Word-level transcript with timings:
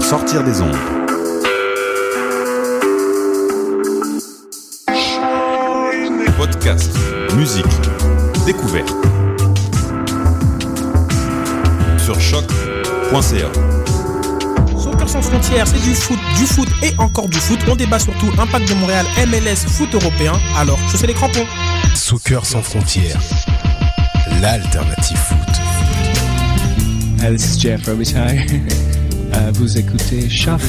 pour 0.00 0.08
sortir 0.08 0.42
des 0.42 0.62
ondes. 0.62 0.76
Podcast, 6.38 6.90
musique, 7.36 7.66
découverte. 8.46 8.88
Sur 11.98 12.18
choc.ca. 12.18 13.50
Soccer 14.78 15.08
sans 15.08 15.20
frontières, 15.20 15.66
c'est 15.68 15.82
du 15.82 15.94
foot, 15.94 16.18
du 16.38 16.46
foot 16.46 16.68
et 16.82 16.94
encore 16.96 17.28
du 17.28 17.38
foot. 17.38 17.58
On 17.68 17.76
débat 17.76 17.98
surtout 17.98 18.30
Impact 18.38 18.70
de 18.70 18.74
Montréal, 18.76 19.04
MLS, 19.26 19.68
foot 19.68 19.94
européen. 19.94 20.32
Alors, 20.56 20.78
je 20.90 20.96
sais 20.96 21.06
les 21.06 21.14
crampons. 21.14 21.46
Soccer 21.94 22.46
sans 22.46 22.62
frontières, 22.62 23.20
l'alternative 24.40 25.18
foot. 25.18 25.38
Uh, 27.22 27.32
this 27.32 27.54
is 27.54 27.60
Jeff 27.60 27.86
Robitaille. 27.86 28.46
uh, 29.40 29.52
vous 29.52 29.78
écoutez 29.78 30.28
Choc. 30.28 30.60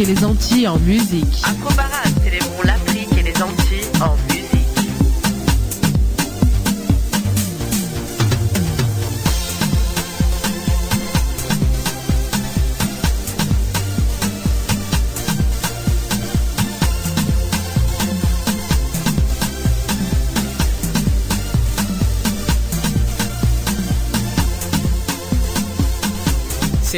Et 0.00 0.04
les 0.04 0.24
Antilles 0.24 0.68
en 0.68 0.78
musique. 0.78 1.47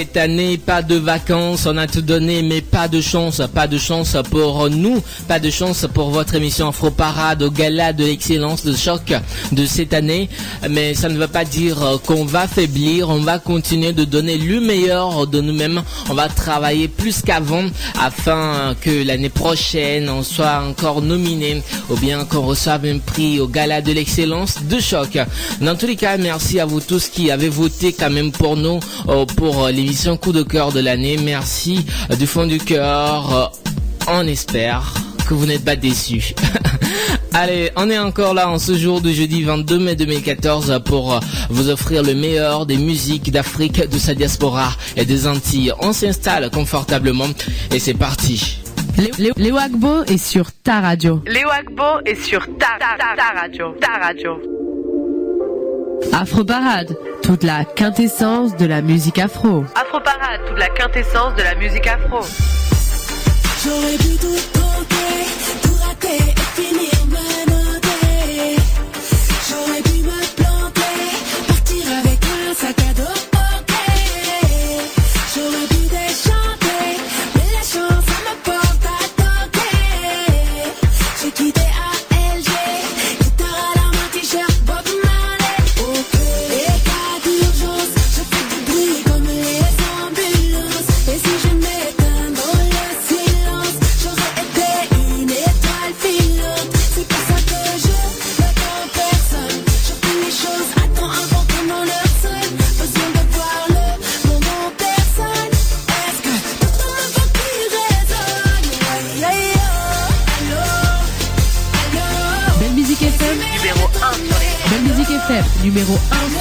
Cette 0.01 0.17
année, 0.17 0.56
pas 0.56 0.81
de 0.81 0.95
vacances, 0.95 1.67
on 1.67 1.77
a 1.77 1.87
tout 1.87 2.01
donné, 2.01 2.41
mais 2.41 2.62
pas 2.62 2.89
de 2.89 3.03
chance, 3.03 3.43
pas 3.55 3.67
de 3.67 3.77
chance 3.77 4.17
pour 4.31 4.70
nous, 4.70 5.03
pas 5.29 5.39
de 5.39 5.51
chance 5.51 5.87
pour 5.93 6.09
votre 6.09 6.34
émission 6.37 6.69
Afro 6.69 6.91
Parade 6.91 7.43
au 7.43 7.51
gala 7.51 7.93
de 7.93 8.05
l'excellence 8.06 8.65
de 8.65 8.75
choc 8.75 9.12
de 9.53 9.67
cette 9.67 9.95
année. 9.95 10.29
Mais 10.69 10.95
ça 10.95 11.09
ne 11.09 11.19
veut 11.19 11.29
pas 11.29 11.45
dire 11.45 11.83
euh, 11.83 11.98
qu'on 11.98 12.25
va 12.25 12.47
faiblir, 12.47 13.09
on 13.09 13.20
va 13.20 13.39
continuer 13.39 13.93
de 13.93 14.05
donner 14.05 14.39
le 14.39 14.61
meilleur 14.61 15.27
de 15.27 15.41
nous-mêmes. 15.41 15.83
On 16.09 16.15
va 16.15 16.29
travailler 16.29 16.89
plus 16.89 17.23
qu'avant 17.23 17.65
afin 18.01 18.75
que 18.81 19.05
l'année 19.05 19.28
prochaine 19.28 20.09
on 20.09 20.23
soit 20.23 20.62
encore 20.69 21.03
nominé 21.03 21.62
ou 21.89 21.97
bien 21.97 22.25
qu'on 22.25 22.43
reçoive 22.43 22.84
un 22.84 22.98
prix 22.98 23.41
au 23.41 23.48
gala 23.48 23.81
de 23.81 23.93
l'excellence 23.93 24.62
de 24.62 24.78
choc. 24.78 25.19
Dans 25.61 25.77
tous 25.77 25.87
les 25.87 25.97
cas, 25.97 26.17
merci 26.17 26.61
à 26.61 26.67
vous 26.67 26.81
tous 26.81 27.09
qui 27.09 27.31
avez 27.31 27.49
voté 27.49 27.93
quand 27.93 28.11
même 28.11 28.32
pour 28.32 28.56
nous, 28.56 28.81
euh, 29.09 29.25
pour 29.25 29.65
euh, 29.65 29.71
l'émission 29.71 30.17
Coup 30.17 30.32
de 30.32 30.43
cœur 30.43 30.72
de 30.72 30.81
l'année. 30.81 31.17
Merci 31.22 31.87
du 32.19 32.27
fond 32.27 32.47
du 32.47 32.59
cœur. 32.59 33.53
On 34.09 34.27
espère 34.27 34.93
que 35.31 35.35
vous 35.35 35.47
n'êtes 35.47 35.65
pas 35.65 35.77
déçus. 35.77 36.35
Allez, 37.33 37.71
on 37.77 37.89
est 37.89 38.01
encore 38.01 38.35
là 38.35 38.49
en 38.51 38.59
ce 38.59 38.77
jour 38.77 39.01
de 39.01 39.13
jeudi 39.13 39.45
22 39.45 39.79
mai 39.79 39.95
2014 39.95 40.83
pour 40.85 41.15
euh, 41.15 41.21
vous 41.51 41.71
offrir 41.71 42.03
le 42.03 42.15
meilleur 42.15 42.67
des 42.67 42.77
musiques 42.77 43.31
d'Afrique, 43.31 43.89
de 43.89 43.97
sa 43.97 44.15
diaspora 44.15 44.71
et 44.97 45.05
des 45.05 45.29
Antilles. 45.29 45.73
On 45.79 45.93
s'installe 45.93 46.51
confortablement 46.51 47.29
et 47.73 47.79
c'est 47.79 47.95
parti. 47.95 48.61
Léo 48.99 49.33
Léo 49.37 49.57
Agbo 49.57 50.03
est 50.03 50.19
sur 50.19 50.51
ta 50.51 50.81
radio. 50.81 51.23
Léo 51.29 51.49
Agbo 51.49 52.05
est 52.05 52.21
sur 52.21 52.41
ta, 52.59 52.67
ta, 52.81 52.99
ta, 52.99 53.15
ta 53.17 53.41
radio. 53.41 53.73
Ta 53.81 54.05
radio. 54.05 54.33
Afroparade, 56.12 56.97
toute 57.23 57.45
la 57.45 57.65
quintessence 57.65 58.57
de 58.57 58.67
la 58.67 58.83
musique 58.83 59.21
afro. 59.21 59.65
Afroparade, 59.77 60.41
toute 60.49 60.59
la 60.59 60.71
quintessence 60.71 61.37
de 61.37 61.43
la 61.43 61.55
musique 61.55 61.87
afro. 61.87 62.19
J'aurais 63.62 63.97
tout 63.97 64.69
tenter, 64.91 65.61
tout 65.62 65.75
rater 65.84 66.34
et 66.37 66.62
finir 66.62 67.50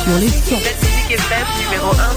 1 0.10 0.12
sur 0.12 0.20
les 0.20 0.28
sons. 0.30 0.58
Belle 0.58 0.76
musique 0.82 1.12
FM, 1.12 1.48
numéro 1.64 1.92
1 1.92 2.09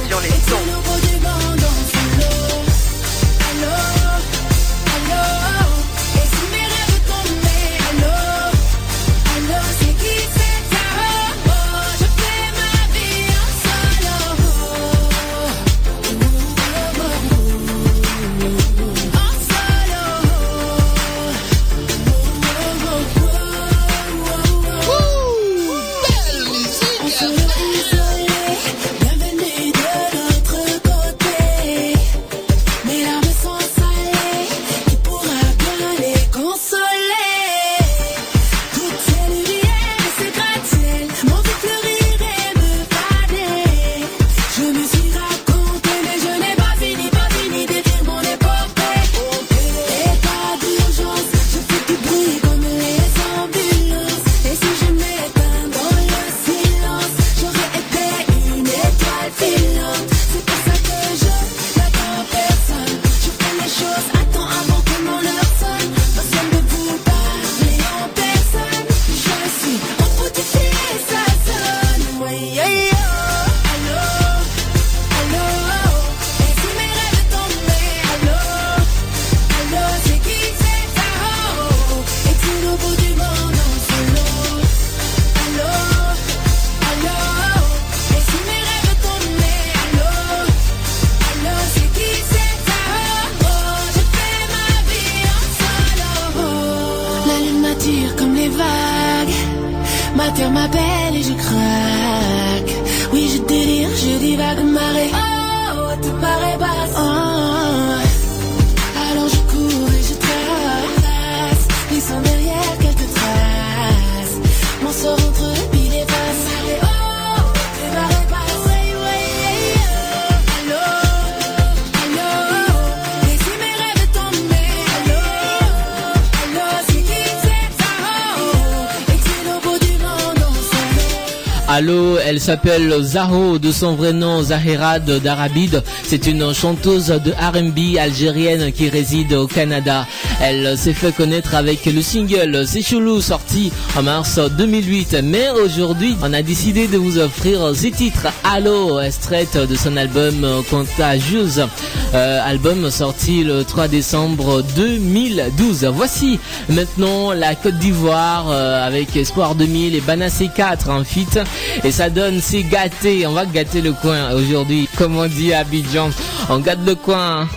Allô, 131.74 132.18
elle 132.18 132.38
s'appelle 132.38 132.94
Zaho, 133.02 133.58
de 133.58 133.72
son 133.72 133.94
vrai 133.94 134.12
nom 134.12 134.42
Zahirad 134.42 135.10
d'Arabide. 135.22 135.82
C'est 136.04 136.26
une 136.26 136.52
chanteuse 136.52 137.06
de 137.06 137.30
R&B 137.30 137.96
algérienne 137.98 138.72
qui 138.72 138.90
réside 138.90 139.32
au 139.32 139.46
Canada. 139.46 140.06
Elle 140.42 140.76
s'est 140.76 140.92
fait 140.92 141.12
connaître 141.12 141.54
avec 141.54 141.86
le 141.86 142.02
single 142.02 142.66
C'est 142.66 142.82
chelou 142.82 143.22
sorti 143.22 143.72
en 143.96 144.02
mars 144.02 144.38
2008. 144.38 145.16
Mais 145.24 145.48
aujourd'hui, 145.64 146.14
on 146.22 146.34
a 146.34 146.42
décidé 146.42 146.88
de 146.88 146.98
vous 146.98 147.16
offrir 147.16 147.74
ce 147.74 147.86
titre 147.86 148.26
Allô, 148.44 149.00
extrait 149.00 149.48
de 149.54 149.74
son 149.74 149.96
album 149.96 150.46
Contagieuse. 150.68 151.66
Euh, 152.14 152.40
album 152.44 152.90
sorti 152.90 153.44
le 153.44 153.64
3 153.64 153.88
décembre 153.88 154.62
2012. 154.76 155.86
Voici 155.94 156.38
maintenant 156.68 157.32
la 157.32 157.54
Côte 157.54 157.78
d'Ivoire 157.78 158.50
euh, 158.50 158.86
avec 158.86 159.16
Espoir 159.16 159.54
2000 159.54 159.94
et 159.94 160.02
Banassé 160.02 160.50
4 160.54 160.90
en 160.90 161.02
feat. 161.02 161.38
Et 161.84 161.92
ça 161.92 162.10
donne 162.10 162.40
c'est 162.40 162.62
gâté. 162.62 163.26
On 163.26 163.32
va 163.32 163.46
gâter 163.46 163.80
le 163.80 163.92
coin 163.92 164.32
aujourd'hui. 164.32 164.88
Comme 164.96 165.16
on 165.16 165.26
dit 165.26 165.52
à 165.52 165.60
Abidjan, 165.60 166.10
on 166.48 166.58
gâte 166.58 166.80
le 166.84 166.94
coin. 166.94 167.48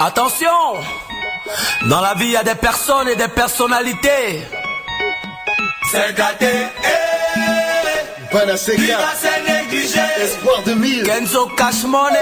Attention 0.00 0.48
Dans 1.88 2.00
la 2.00 2.14
vie, 2.14 2.26
il 2.26 2.32
y 2.32 2.36
a 2.36 2.42
des 2.42 2.54
personnes 2.54 3.08
et 3.08 3.16
des 3.16 3.28
personnalités. 3.28 4.42
C'est 5.90 6.14
gâté. 6.16 6.46
Qui 8.30 8.38
va 8.46 8.56
se 8.56 8.70
négliger? 8.70 10.00
Espoir 10.22 10.62
de 10.64 10.72
mille. 10.72 11.02
Kenzo 11.02 11.46
Cash 11.56 11.84
Money. 11.84 12.18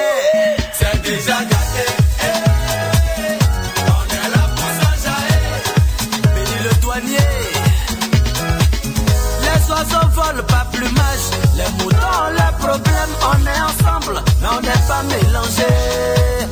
C'est 0.73 1.03
déjà 1.03 1.39
gâté. 1.45 1.70
Les 9.81 9.87
oiseaux 9.87 10.09
volent 10.11 10.43
pas 10.47 10.67
plumage. 10.73 11.27
Les 11.57 11.71
moutons, 11.83 12.29
les 12.33 12.57
problèmes, 12.59 13.15
on 13.23 13.47
est 13.47 13.61
ensemble. 13.61 14.23
Mais 14.41 14.49
on 14.49 14.61
n'est 14.61 14.87
pas 14.87 15.03
mélangés. 15.05 16.47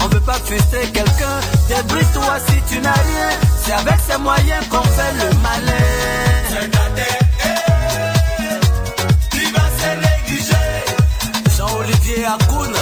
On 0.00 0.08
veut 0.08 0.20
pas 0.20 0.38
frustrer 0.44 0.86
quelqu'un. 0.92 1.40
Débrouille-toi 1.68 2.38
si 2.48 2.74
tu 2.74 2.80
n'as 2.80 2.92
rien. 2.92 3.30
C'est 3.62 3.72
avec 3.72 4.00
ces 4.08 4.18
moyens 4.18 4.66
qu'on 4.68 4.82
fait 4.82 5.12
le 5.12 5.30
malin. 5.42 5.84
Se 9.80 9.90
négliger 10.00 10.74
Jean-Olivier 11.56 12.24
Akoun, 12.24 12.72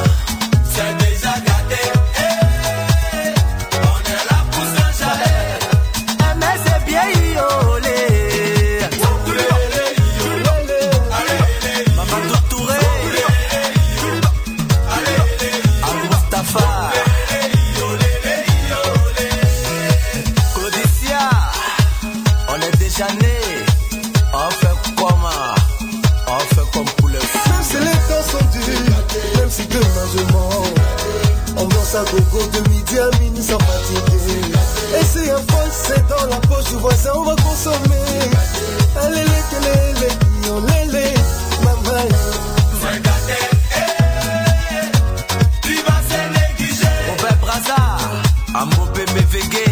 On 24.34 24.50
fait 24.50 24.66
comme, 24.96 25.28
on 26.26 26.38
fait 26.54 26.70
comme 26.72 26.84
pour 26.96 27.08
le 27.08 27.18
fou. 27.20 27.50
Même 27.50 27.62
si 27.62 27.76
les 27.76 27.84
temps 28.08 28.24
sont 28.30 28.44
durs, 28.52 29.38
même 29.38 29.50
si 29.50 29.66
demain 29.66 30.06
je 30.16 30.22
mens. 30.32 31.62
Ambiance 31.62 31.94
à 31.94 32.04
gogo 32.10 32.46
de 32.52 32.68
midi 32.70 32.98
à 32.98 33.10
minuit 33.20 33.42
sans 33.42 33.58
fatiguer. 33.58 34.52
Et 34.98 35.04
c'est 35.04 35.30
un 35.30 35.36
folle, 35.36 35.70
c'est 35.70 36.08
dans 36.08 36.26
la 36.30 36.36
poche 36.36 36.64
du 36.70 36.76
voisin, 36.76 37.10
on 37.14 37.24
va 37.24 37.36
consommer. 37.36 38.30
Allez, 39.02 39.16
les, 39.16 39.60
les, 39.60 40.00
les, 40.00 40.50
on 40.50 40.60
les, 40.60 40.92
les, 40.92 41.14
maman. 41.62 42.08
Tu 45.62 45.74
vas 45.74 46.00
se 46.08 46.20
négliger. 46.32 46.94
Robert 47.10 47.36
Braza, 47.42 47.80
Ambobé 48.54 49.04
Mévégué. 49.14 49.64
C'est 49.64 49.71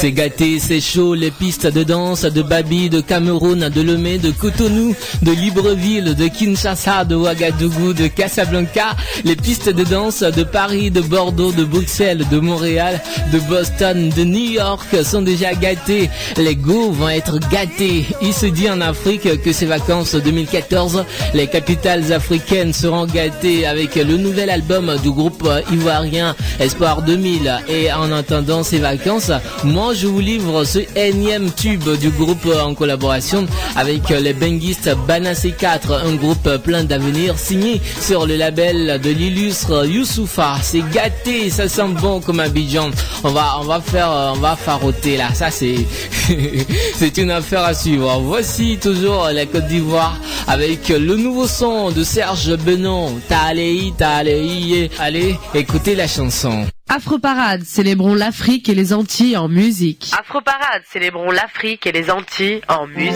C'est 0.00 0.12
gâté, 0.12 0.58
c'est 0.58 0.80
chaud, 0.80 1.12
les 1.12 1.30
pistes 1.30 1.66
de 1.66 1.82
danse 1.82 2.22
de 2.22 2.40
Babi, 2.40 2.88
de 2.88 3.02
Cameroun, 3.02 3.68
de 3.68 3.82
Lomé, 3.82 4.16
de 4.16 4.30
Cotonou, 4.30 4.96
de 5.20 5.30
Libreville, 5.30 6.14
de 6.14 6.26
Kinshasa, 6.26 7.04
de 7.04 7.16
Ouagadougou, 7.16 7.92
de 7.92 8.06
Casablanca, 8.06 8.96
les 9.26 9.36
pistes 9.36 9.68
de 9.68 9.84
danse 9.84 10.22
de 10.22 10.42
Paris, 10.42 10.90
de 10.90 11.02
Bordeaux, 11.02 11.52
de 11.52 11.64
Bruxelles, 11.64 12.26
de 12.30 12.40
Montréal, 12.40 12.98
de 13.30 13.40
Boston, 13.40 14.08
de 14.08 14.24
New 14.24 14.52
York 14.52 14.88
sont 15.04 15.20
déjà 15.20 15.52
gâtés. 15.52 16.08
Les 16.38 16.56
go 16.56 16.90
vont 16.92 17.10
être 17.10 17.38
gâtés. 17.50 18.06
Il 18.22 18.32
se 18.32 18.46
dit 18.46 18.70
en 18.70 18.80
Afrique 18.80 19.42
que 19.42 19.52
ces 19.52 19.66
vacances 19.66 20.14
2014, 20.14 21.04
les 21.34 21.46
capitales 21.46 22.10
africaines 22.10 22.72
seront 22.72 23.04
gâtées 23.04 23.66
avec 23.66 23.96
le 23.96 24.16
nouvel 24.16 24.48
album 24.48 24.96
du 25.02 25.10
groupe 25.10 25.46
ivoirien 25.70 26.34
Espoir 26.58 27.02
2000. 27.02 27.64
Et 27.68 27.92
en 27.92 28.10
attendant 28.12 28.62
ces 28.62 28.78
vacances, 28.78 29.30
moi 29.62 29.89
je 29.94 30.06
vous 30.06 30.20
livre 30.20 30.64
ce 30.64 30.78
énième 30.96 31.50
tube 31.52 31.88
du 31.98 32.10
groupe 32.10 32.46
en 32.62 32.74
collaboration 32.74 33.46
avec 33.76 34.08
les 34.10 34.32
benguistes 34.32 34.90
Banassé 35.06 35.52
4, 35.52 36.04
un 36.06 36.14
groupe 36.14 36.48
plein 36.58 36.84
d'avenir 36.84 37.38
signé 37.38 37.80
sur 38.00 38.26
le 38.26 38.36
label 38.36 39.00
de 39.02 39.10
l'illustre 39.10 39.86
Youssoufa. 39.86 40.56
C'est 40.62 40.88
gâté, 40.90 41.50
ça 41.50 41.68
sent 41.68 41.88
bon 42.00 42.20
comme 42.20 42.40
Abidjan. 42.40 42.90
On 43.24 43.30
va, 43.30 43.56
on 43.60 43.64
va 43.64 43.80
faire, 43.80 44.10
on 44.34 44.38
va 44.38 44.56
faroter 44.56 45.16
là. 45.16 45.34
Ça 45.34 45.50
c'est, 45.50 45.86
c'est 46.94 47.16
une 47.16 47.30
affaire 47.30 47.64
à 47.64 47.74
suivre. 47.74 48.20
Voici 48.20 48.78
toujours 48.80 49.28
la 49.32 49.46
Côte 49.46 49.66
d'Ivoire 49.66 50.16
avec 50.46 50.88
le 50.88 51.16
nouveau 51.16 51.46
son 51.46 51.90
de 51.90 52.04
Serge 52.04 52.56
Benon. 52.56 53.20
Talei, 53.28 53.92
talei. 53.96 54.90
Allez, 54.98 55.36
écoutez 55.54 55.94
la 55.94 56.06
chanson. 56.06 56.66
Afroparade, 56.92 57.62
célébrons 57.62 58.14
l'Afrique 58.14 58.68
et 58.68 58.74
les 58.74 58.92
Antilles 58.92 59.36
en 59.36 59.46
musique. 59.46 60.10
Afroparade, 60.18 60.82
célébrons 60.90 61.30
l'Afrique 61.30 61.86
et 61.86 61.92
les 61.92 62.10
Antilles 62.10 62.62
en 62.66 62.88
musique. 62.88 63.14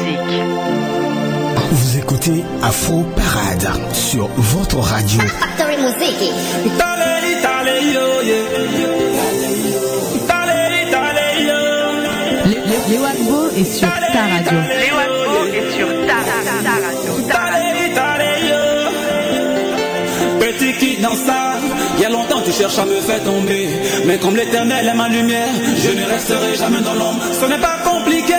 Vous 1.73 1.99
écoutez 1.99 2.45
Afro 2.63 3.03
Parade 3.17 3.93
sur 3.93 4.29
votre 4.29 4.79
radio. 4.79 5.21
Les, 12.47 12.55
les, 12.55 12.61
les 12.91 12.99
Wagbo 12.99 13.49
est 13.57 13.65
sur 13.65 13.89
ta 13.89 14.27
radio. 14.27 14.59
Léo 14.61 14.65
Agbo 14.65 14.69
est 14.69 14.69
sur 14.69 14.69
ta, 14.69 14.69
radio. 14.69 14.91
Ta 14.91 14.97
radio. 14.97 15.24
Tu 22.45 22.53
cherches 22.53 22.79
à 22.79 22.85
me 22.85 23.01
faire 23.01 23.23
tomber. 23.23 23.69
Mais 24.07 24.19
comme 24.19 24.37
l'éternel 24.37 24.87
est 24.87 24.95
ma 24.95 25.09
lumière, 25.09 25.49
je 25.77 25.91
ne 25.91 26.05
resterai 26.05 26.55
jamais 26.57 26.81
dans 26.81 26.95
l'ombre. 26.95 27.21
Ce 27.33 27.47
n'est 27.47 27.59
pas 27.59 27.79
compliqué, 27.85 28.35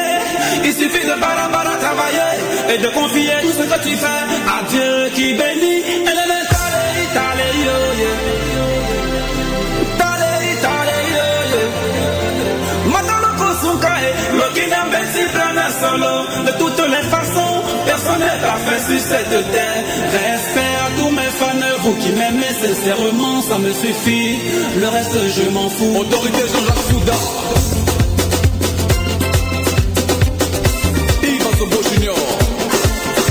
il 0.64 0.74
suffit 0.74 1.06
de 1.06 1.20
bara 1.20 1.48
bara 1.50 1.76
travailler 1.78 2.74
et 2.74 2.78
de 2.78 2.88
confier 2.90 3.32
tout 3.42 3.54
ce 3.54 3.64
que 3.64 3.90
tu 3.90 3.96
fais 3.96 4.06
à 4.06 4.64
Dieu 4.70 5.10
qui 5.14 5.34
bénit. 5.34 6.06
De 16.46 16.52
toutes 16.60 16.88
les 16.88 17.02
façons, 17.10 17.64
personne 17.86 18.20
n'est 18.20 18.42
parfait 18.42 18.80
sur 18.80 19.00
cette 19.00 19.52
terre. 19.52 19.84
Respect 20.12 20.75
tous 20.98 21.12
mes 21.12 21.32
fans, 21.40 21.82
vous 21.84 21.94
qui 21.96 22.12
m'aimez 22.12 22.54
sincèrement, 22.62 23.42
ça 23.42 23.58
me 23.58 23.72
suffit. 23.72 24.38
Le 24.80 24.88
reste, 24.88 25.18
je 25.36 25.50
m'en 25.50 25.70
fous. 25.70 25.98
Autorité 26.00 26.42
Jean-Jacques 26.52 26.86
Souda. 26.90 27.14
Yves 31.24 31.58
Sobo 31.58 31.78
Junior. 31.90 32.16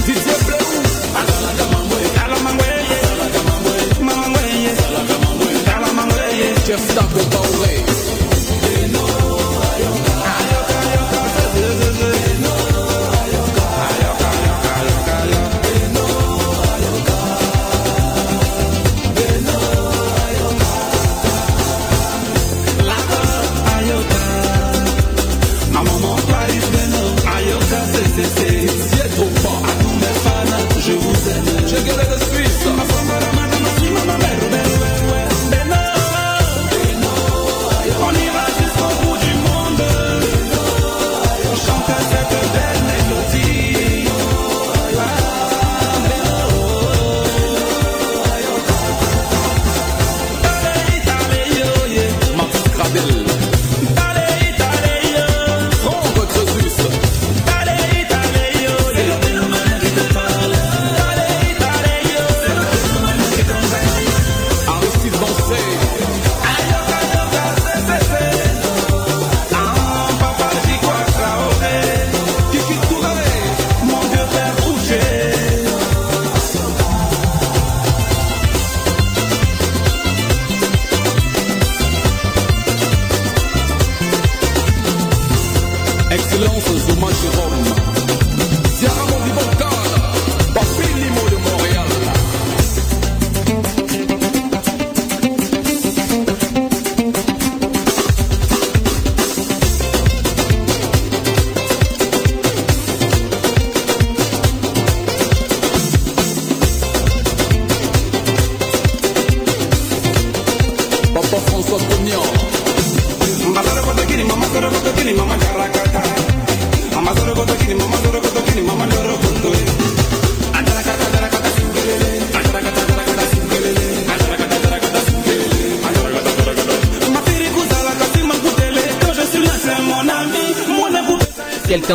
Didier 0.07 0.55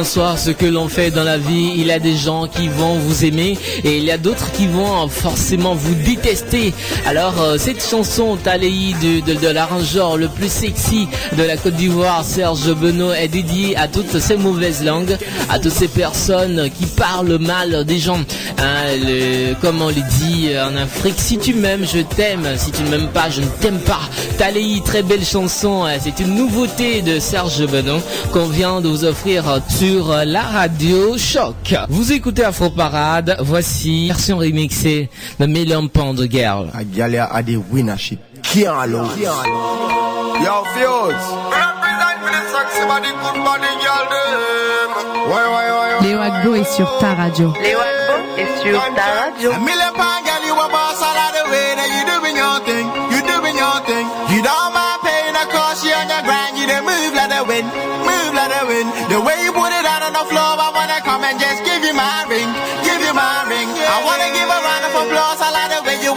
soit 0.10 0.38
ce 0.38 0.50
que 0.50 0.66
l'on 0.66 0.88
fait 0.90 1.12
dans 1.12 1.24
la 1.24 1.38
vie, 1.38 1.72
il 1.76 1.86
y 1.86 1.92
a 1.92 2.00
des 2.00 2.16
gens 2.16 2.48
qui 2.48 2.68
vont 2.68 2.96
vous 2.98 3.26
aimer 3.26 3.58
et 3.84 3.98
il 3.98 4.04
y 4.04 4.10
a 4.12 4.18
d'autres 4.18 4.52
qui 4.54 4.66
vont 4.66 5.08
forcément 5.08 5.76
vous 5.76 5.94
détester. 5.94 6.74
Alors 7.06 7.40
euh, 7.40 7.58
cette 7.60 7.88
chanson 7.88 8.36
Taléi 8.36 8.96
de, 9.04 9.34
de, 9.34 9.40
de 9.40 9.48
l'arrangeur 9.48 10.18
le 10.18 10.28
plus 10.28 10.52
sexy 10.52 11.08
de 11.38 11.44
la 11.44 11.58
Côte 11.58 11.76
d'Ivoire, 11.76 12.24
Serge 12.26 12.74
Benoît, 12.74 13.20
est 13.20 13.28
dédiée 13.28 13.78
à 13.78 13.88
toutes 13.88 14.18
ces 14.20 14.36
mauvaises 14.36 14.84
langues, 14.84 15.16
à 15.48 15.60
toutes 15.60 15.74
ces 15.74 15.88
personnes 15.88 16.70
qui 16.72 16.88
parlent 16.88 17.38
mal 17.38 17.86
des 17.86 18.00
gens. 18.00 18.20
Hein, 18.58 19.56
comme 19.62 19.80
on 19.82 19.90
le 19.90 20.04
dit 20.20 20.50
en 20.60 20.76
Afrique, 20.76 21.16
si 21.18 21.38
tu 21.38 21.54
m'aimes, 21.54 21.86
je 21.86 22.00
t'aime. 22.00 22.48
Si 22.58 22.72
tu 22.72 22.82
ne 22.82 22.90
m'aimes 22.90 23.10
pas, 23.14 23.30
je 23.30 23.42
ne 23.42 23.48
t'aime 23.62 23.80
pas. 23.80 24.02
Taléi, 24.40 24.82
très 24.84 25.04
belle 25.04 25.24
chanson. 25.24 25.84
hein. 25.86 25.98
C'est 26.02 26.20
une 26.20 26.36
nouveauté 26.36 27.02
de 27.04 27.20
Serge 27.20 27.66
Benoît 27.68 28.02
qu'on 28.34 28.48
vient 28.48 28.82
de 28.82 28.88
vous 28.90 29.04
offrir 29.06 29.44
sur 29.70 29.99
la 30.08 30.44
radio 30.44 31.18
Choc. 31.18 31.76
Vous 31.90 32.12
écoutez 32.12 32.44
Afro 32.44 32.70
Parade. 32.70 33.36
Voici 33.40 34.08
version 34.08 34.38
remixée 34.38 35.10
de 35.40 35.46
Million 35.46 35.88
Pound 35.88 36.20
Girl. 36.32 36.70
Agalia 36.74 37.26
a 37.26 37.44
the 37.44 37.58
winnership. 37.72 38.20
Can't 38.44 38.68
allow. 38.68 39.10
Yo, 39.16 40.64
Fields. 40.74 41.26
Represent 41.52 42.18
for 42.22 42.32
the 42.32 42.42
sexy 42.48 42.84
body, 42.88 43.10
good 43.12 43.44
body, 43.44 43.72
girl, 43.84 44.06
them. 44.08 44.90
Why, 45.28 45.44
why, 45.52 45.68
why, 45.70 45.96
why? 46.00 46.08
Léo 46.08 46.20
Agbo 46.22 46.56
est 46.56 46.64
sur 46.64 46.98
ta 47.00 47.14
radio. 47.14 47.54
Léo 47.62 47.78
Agbo 47.80 48.16
est 48.38 48.64
sur 48.64 48.80
ta 48.96 49.06
radio. 49.20 49.52
A 49.52 49.60
million 49.60 49.94
pound 49.96 50.24
girl, 50.26 50.44
you 50.48 50.54
a 50.56 50.68
boss 50.72 51.02
all 51.02 51.18
of 51.18 51.32
the 51.36 51.44
way. 51.52 51.76
Now 51.76 51.86
you 51.92 52.04
doing 52.08 52.38
your 52.38 52.60
thing, 52.64 52.88
you 53.12 53.20
doing 53.28 53.58
your 53.58 53.80
thing. 53.84 54.08
You 54.32 54.42
don't 54.42 54.72
mind 54.74 55.00
paying 55.04 55.36
the 55.36 55.46
cost, 55.52 55.84
you 55.84 55.92
on 55.92 56.08
your 56.08 56.24
grind, 56.24 56.56
you 56.58 56.66
don't 56.68 56.86
move 56.88 57.14
like 57.14 57.30
the 57.36 57.44
wind, 57.44 57.68
move 58.08 58.32
like 58.34 58.48
the 58.56 58.64
wind. 58.66 58.90
The 59.12 59.20
way 59.20 59.36
you 59.44 59.52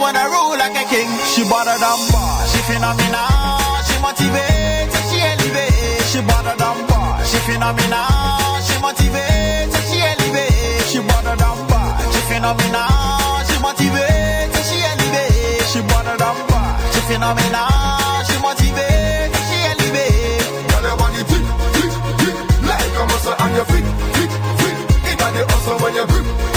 wanna 0.03 0.27
rule 0.27 0.57
like 0.59 0.75
a 0.75 0.83
king. 0.91 1.07
She 1.31 1.47
better 1.47 1.79
than 1.79 1.99
boss, 2.11 2.51
she 2.51 2.59
phenomenal, 2.67 3.63
she 3.87 3.95
motivates, 4.03 4.95
she 5.07 5.17
elevates. 5.31 6.11
She 6.11 6.19
better 6.19 6.55
than 6.59 6.77
boss, 6.91 7.23
she 7.31 7.39
phenomenal, 7.47 8.59
she 8.67 8.75
motivates, 8.83 9.79
she 9.87 9.99
elevates. 10.03 10.91
She 10.91 10.99
better 10.99 11.35
than 11.39 11.57
boss, 11.71 12.03
she 12.11 12.21
phenomenal, 12.27 13.39
she 13.47 13.55
motivates, 13.63 14.59
she 14.67 14.77
elevates. 14.91 15.71
She 15.71 15.79
better 15.87 16.15
than 16.19 16.37
boss, 16.51 16.75
she 16.91 17.01
phenomenal, 17.07 18.19
she 18.27 18.35
motivates, 18.43 19.39
she 19.47 19.57
elevates. 19.71 20.47
Girl, 20.67 20.83
your 20.83 20.97
body 20.99 21.23
tick, 21.31 21.45
tick, 21.75 21.91
tick, 22.19 22.35
like 22.67 22.95
a 22.99 23.03
muscle 23.07 23.35
on 23.39 23.51
your 23.55 23.67
feet, 23.71 23.87
feet, 24.19 24.33
feet. 24.59 24.79
It 25.07 25.15
got 25.17 25.31
the 25.31 25.43
hustle 25.47 25.79
when 25.79 25.95
you 25.95 26.05
grip. 26.11 26.52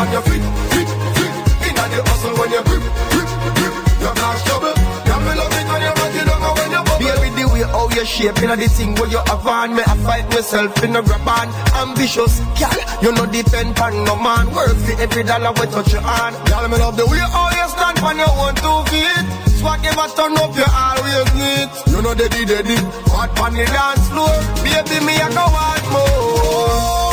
Like 0.00 0.16
a 0.16 0.16
muscle 0.16 0.16
on 0.16 0.16
your 0.16 0.22
feet, 0.22 0.44
feet, 0.72 0.90
feet. 1.16 1.34
It 1.60 1.76
the 1.76 2.00
hustle 2.08 2.32
when 2.40 2.50
you 2.50 2.62
grip, 2.64 2.84
grip, 3.12 3.30
grip. 3.56 3.74
Your 4.00 4.14
cash 4.16 4.42
double. 4.48 4.72
Girl, 5.04 5.20
me 5.20 5.32
love 5.36 5.52
it 5.52 5.66
when 5.68 5.82
you 5.84 5.92
rock 5.92 6.16
it 6.16 6.24
down 6.24 6.44
when 6.56 6.70
you 6.72 6.82
bubble. 6.88 7.04
Baby, 7.04 7.28
the 7.36 7.44
way 7.52 7.64
how 7.68 7.88
you 7.92 8.04
shape 8.04 8.40
in 8.40 8.48
the 8.48 8.68
thing 8.68 8.94
where 8.96 9.10
you 9.12 9.20
have 9.28 9.46
on 9.46 9.76
Me 9.76 9.82
I 9.84 9.96
fight 10.00 10.26
myself 10.32 10.72
in 10.82 10.92
the 10.96 11.02
grab 11.02 11.28
on 11.28 11.48
Ambitious, 11.76 12.40
gal, 12.56 12.72
you 13.04 13.12
no 13.12 13.26
depend 13.26 13.76
on 13.78 13.92
no 14.04 14.16
man 14.16 14.48
Work 14.56 14.76
for 14.80 14.96
every 14.96 15.22
dollar 15.24 15.52
we 15.52 15.68
touch 15.68 15.92
your 15.92 16.00
hand 16.00 16.36
Gal, 16.48 16.64
me 16.68 16.78
love 16.78 16.96
the 16.96 17.04
way 17.04 17.20
how 17.20 17.52
you 17.52 17.68
stand 17.68 18.00
on 18.00 18.16
your 18.16 18.32
own 18.40 18.56
two 18.56 18.80
feet 18.88 19.26
Swag 19.60 19.82
never 19.84 20.08
turn 20.16 20.32
up, 20.40 20.56
you 20.56 20.64
always 20.64 21.28
neat 21.36 21.68
You 21.92 22.00
know 22.00 22.14
daddy 22.16 22.48
daddy, 22.48 22.80
hot 23.12 23.36
on 23.36 23.52
the 23.52 23.68
dance 23.68 24.08
floor 24.08 24.32
Baby, 24.64 25.04
me 25.04 25.20
I 25.20 25.28
go 25.28 25.44
want 25.44 25.84
more 25.92 27.09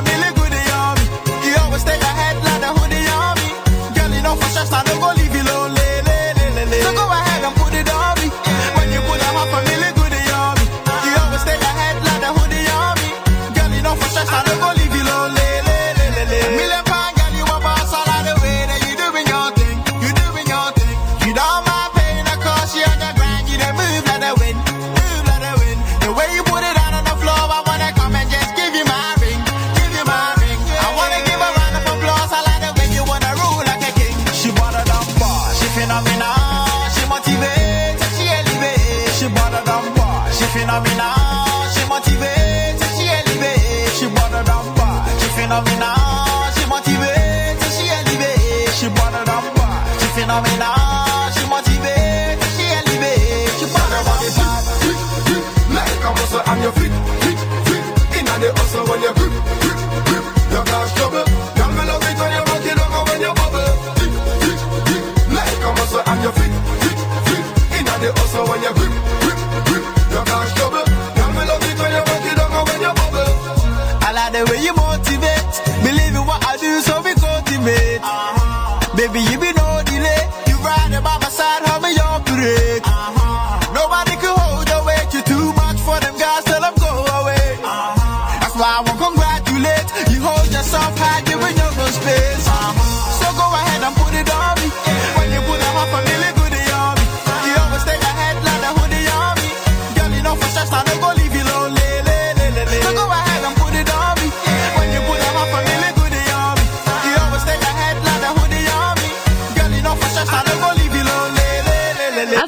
Family 0.00 0.32
good. 0.34 0.54
You 1.44 1.56
always 1.60 1.82
stay 1.82 1.98
ahead 2.00 2.36
like 2.42 2.62
a 2.62 2.72
hoodie 2.72 3.06
on 3.12 3.36
me. 3.36 3.52
Girl, 3.94 4.10
you 4.16 4.22
know 4.22 4.34
for 4.34 4.48
sure, 4.48 4.64
I 4.72 4.82
know. 4.86 4.99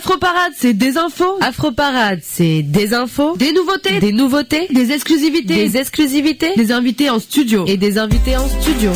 Afroparade, 0.04 0.52
c'est 0.56 0.74
des 0.74 0.98
infos. 0.98 1.38
Afroparade, 1.40 2.18
c'est 2.24 2.62
des 2.62 2.92
infos. 2.92 3.36
Des 3.36 3.52
nouveautés. 3.52 4.00
Des 4.00 4.10
nouveautés. 4.10 4.66
Des 4.70 4.90
exclusivités. 4.90 5.54
Des 5.54 5.76
exclusivités. 5.76 6.54
Des 6.56 6.72
invités 6.72 7.08
en 7.08 7.20
studio. 7.20 7.64
Et 7.68 7.76
des 7.76 7.98
invités 7.98 8.36
en 8.36 8.48
studio. 8.48 8.90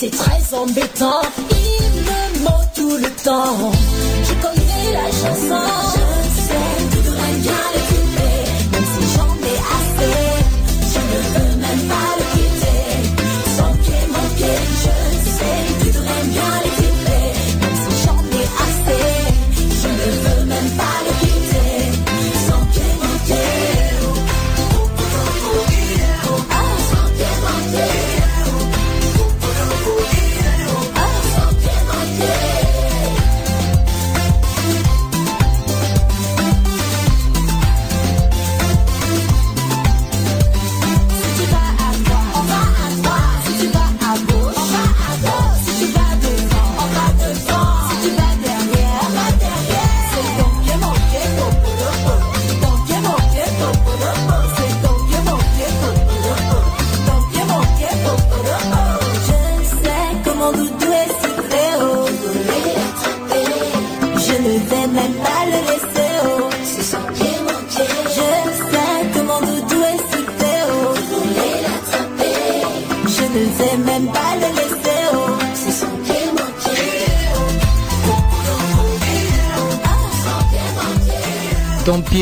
c'est 0.00 0.08
très 0.08 0.56
embêtant. 0.56 1.20
Il 1.50 2.00
me 2.00 2.44
ment 2.44 2.64
tout 2.74 2.96
le 2.96 3.10
temps. 3.22 3.70
Je 4.24 4.32
connais 4.40 4.92
la 4.94 5.10
chanson. 5.10 6.29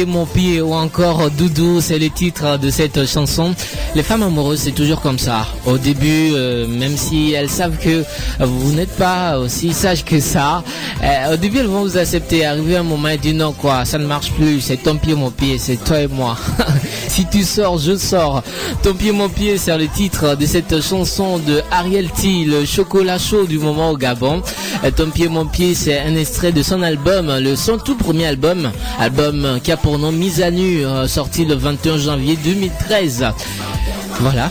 mon 0.06 0.26
pied 0.26 0.60
ou 0.60 0.74
encore 0.74 1.30
Doudou, 1.30 1.80
c'est 1.80 1.98
le 1.98 2.10
titre 2.10 2.58
de 2.58 2.70
cette 2.70 3.06
chanson. 3.06 3.54
Les 3.94 4.02
femmes 4.02 4.22
amoureuses, 4.22 4.60
c'est 4.60 4.72
toujours 4.72 5.00
comme 5.00 5.18
ça. 5.18 5.46
Au 5.66 5.78
début, 5.78 6.32
euh, 6.32 6.66
même 6.66 6.96
si 6.96 7.32
elles 7.32 7.50
savent 7.50 7.78
que 7.78 8.04
vous 8.40 8.72
n'êtes 8.72 8.94
pas 8.96 9.38
aussi 9.38 9.72
sage 9.72 10.04
que 10.04 10.20
ça, 10.20 10.62
eh, 11.08 11.32
au 11.32 11.36
début, 11.36 11.58
elles 11.58 11.66
vont 11.66 11.84
vous 11.84 11.96
accepter. 11.96 12.44
Arrivé 12.44 12.76
un 12.76 12.82
moment, 12.82 13.08
elles 13.08 13.18
disent 13.18 13.34
non, 13.34 13.52
quoi, 13.52 13.86
ça 13.86 13.96
ne 13.96 14.04
marche 14.04 14.30
plus. 14.32 14.60
C'est 14.60 14.76
ton 14.76 14.96
pied, 14.96 15.14
mon 15.14 15.30
pied, 15.30 15.56
c'est 15.56 15.82
toi 15.82 16.00
et 16.00 16.06
moi. 16.06 16.36
si 17.08 17.24
tu 17.26 17.44
sors, 17.44 17.78
je 17.78 17.96
sors. 17.96 18.42
Ton 18.82 18.92
pied, 18.92 19.12
mon 19.12 19.30
pied, 19.30 19.56
c'est 19.56 19.76
le 19.78 19.88
titre 19.88 20.34
de 20.34 20.44
cette 20.44 20.82
chanson 20.82 21.38
de 21.38 21.62
Ariel 21.70 22.10
T, 22.10 22.44
le 22.44 22.66
chocolat 22.66 23.18
chaud 23.18 23.46
du 23.46 23.58
moment 23.58 23.90
au 23.90 23.96
Gabon. 23.96 24.42
Eh, 24.84 24.92
ton 24.92 25.08
pied, 25.08 25.28
mon 25.28 25.46
pied, 25.46 25.74
c'est 25.74 25.98
un 25.98 26.14
extrait 26.14 26.52
de 26.52 26.62
son 26.62 26.82
album, 26.82 27.32
son 27.56 27.78
tout 27.78 27.96
premier 27.96 28.26
album, 28.26 28.70
album 29.00 29.60
qui 29.64 29.72
a 29.72 29.78
pour 29.78 29.98
nom 29.98 30.12
Mise 30.12 30.42
à 30.42 30.50
nu, 30.50 30.84
euh, 30.84 31.06
sorti 31.08 31.46
le 31.46 31.54
21 31.54 31.96
janvier 31.96 32.36
2013. 32.44 33.24
Voilà, 34.20 34.50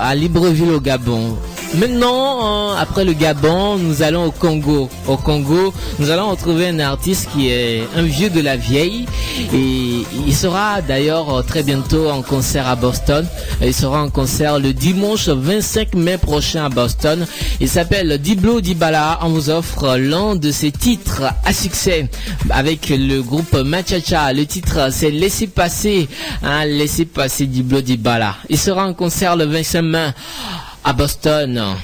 à 0.00 0.14
Libreville 0.16 0.72
au 0.72 0.80
Gabon. 0.80 1.36
Maintenant, 1.74 2.72
euh, 2.72 2.76
après 2.78 3.04
le 3.04 3.12
Gabon, 3.12 3.76
nous 3.76 4.00
allons 4.02 4.26
au 4.26 4.30
Congo. 4.30 4.88
Au 5.06 5.16
Congo, 5.16 5.74
nous 5.98 6.10
allons 6.10 6.30
retrouver 6.30 6.68
un 6.68 6.78
artiste 6.78 7.28
qui 7.32 7.50
est 7.50 7.82
un 7.96 8.02
vieux 8.02 8.30
de 8.30 8.40
la 8.40 8.56
vieille. 8.56 9.04
Et 9.52 10.02
il 10.26 10.34
sera 10.34 10.80
d'ailleurs 10.80 11.34
euh, 11.34 11.42
très 11.42 11.62
bientôt 11.62 12.08
en 12.08 12.22
concert 12.22 12.66
à 12.66 12.76
Boston. 12.76 13.26
Il 13.60 13.74
sera 13.74 14.02
en 14.02 14.08
concert 14.08 14.58
le 14.58 14.72
dimanche 14.72 15.28
25 15.28 15.94
mai 15.94 16.16
prochain 16.16 16.64
à 16.64 16.68
Boston. 16.68 17.26
Il 17.60 17.68
s'appelle 17.68 18.16
Diblo 18.18 18.60
Dibala. 18.60 19.18
On 19.22 19.28
vous 19.28 19.50
offre 19.50 19.96
l'un 19.98 20.36
de 20.36 20.50
ses 20.50 20.70
titres 20.70 21.24
à 21.44 21.52
succès 21.52 22.08
avec 22.48 22.88
le 22.88 23.20
groupe 23.20 23.54
Machacha. 23.54 24.32
Le 24.32 24.46
titre, 24.46 24.88
c'est 24.90 25.10
Laissez 25.10 25.48
passer. 25.48 26.08
Hein, 26.42 26.64
Laissez 26.64 27.04
passer 27.04 27.46
Diblo 27.46 27.82
Dibala. 27.82 28.36
Il 28.48 28.56
sera 28.58 28.86
en 28.86 28.94
concert 28.94 29.36
le 29.36 29.44
25 29.44 29.82
mai 29.82 30.08
à 30.86 30.92
Boston. 30.92 31.76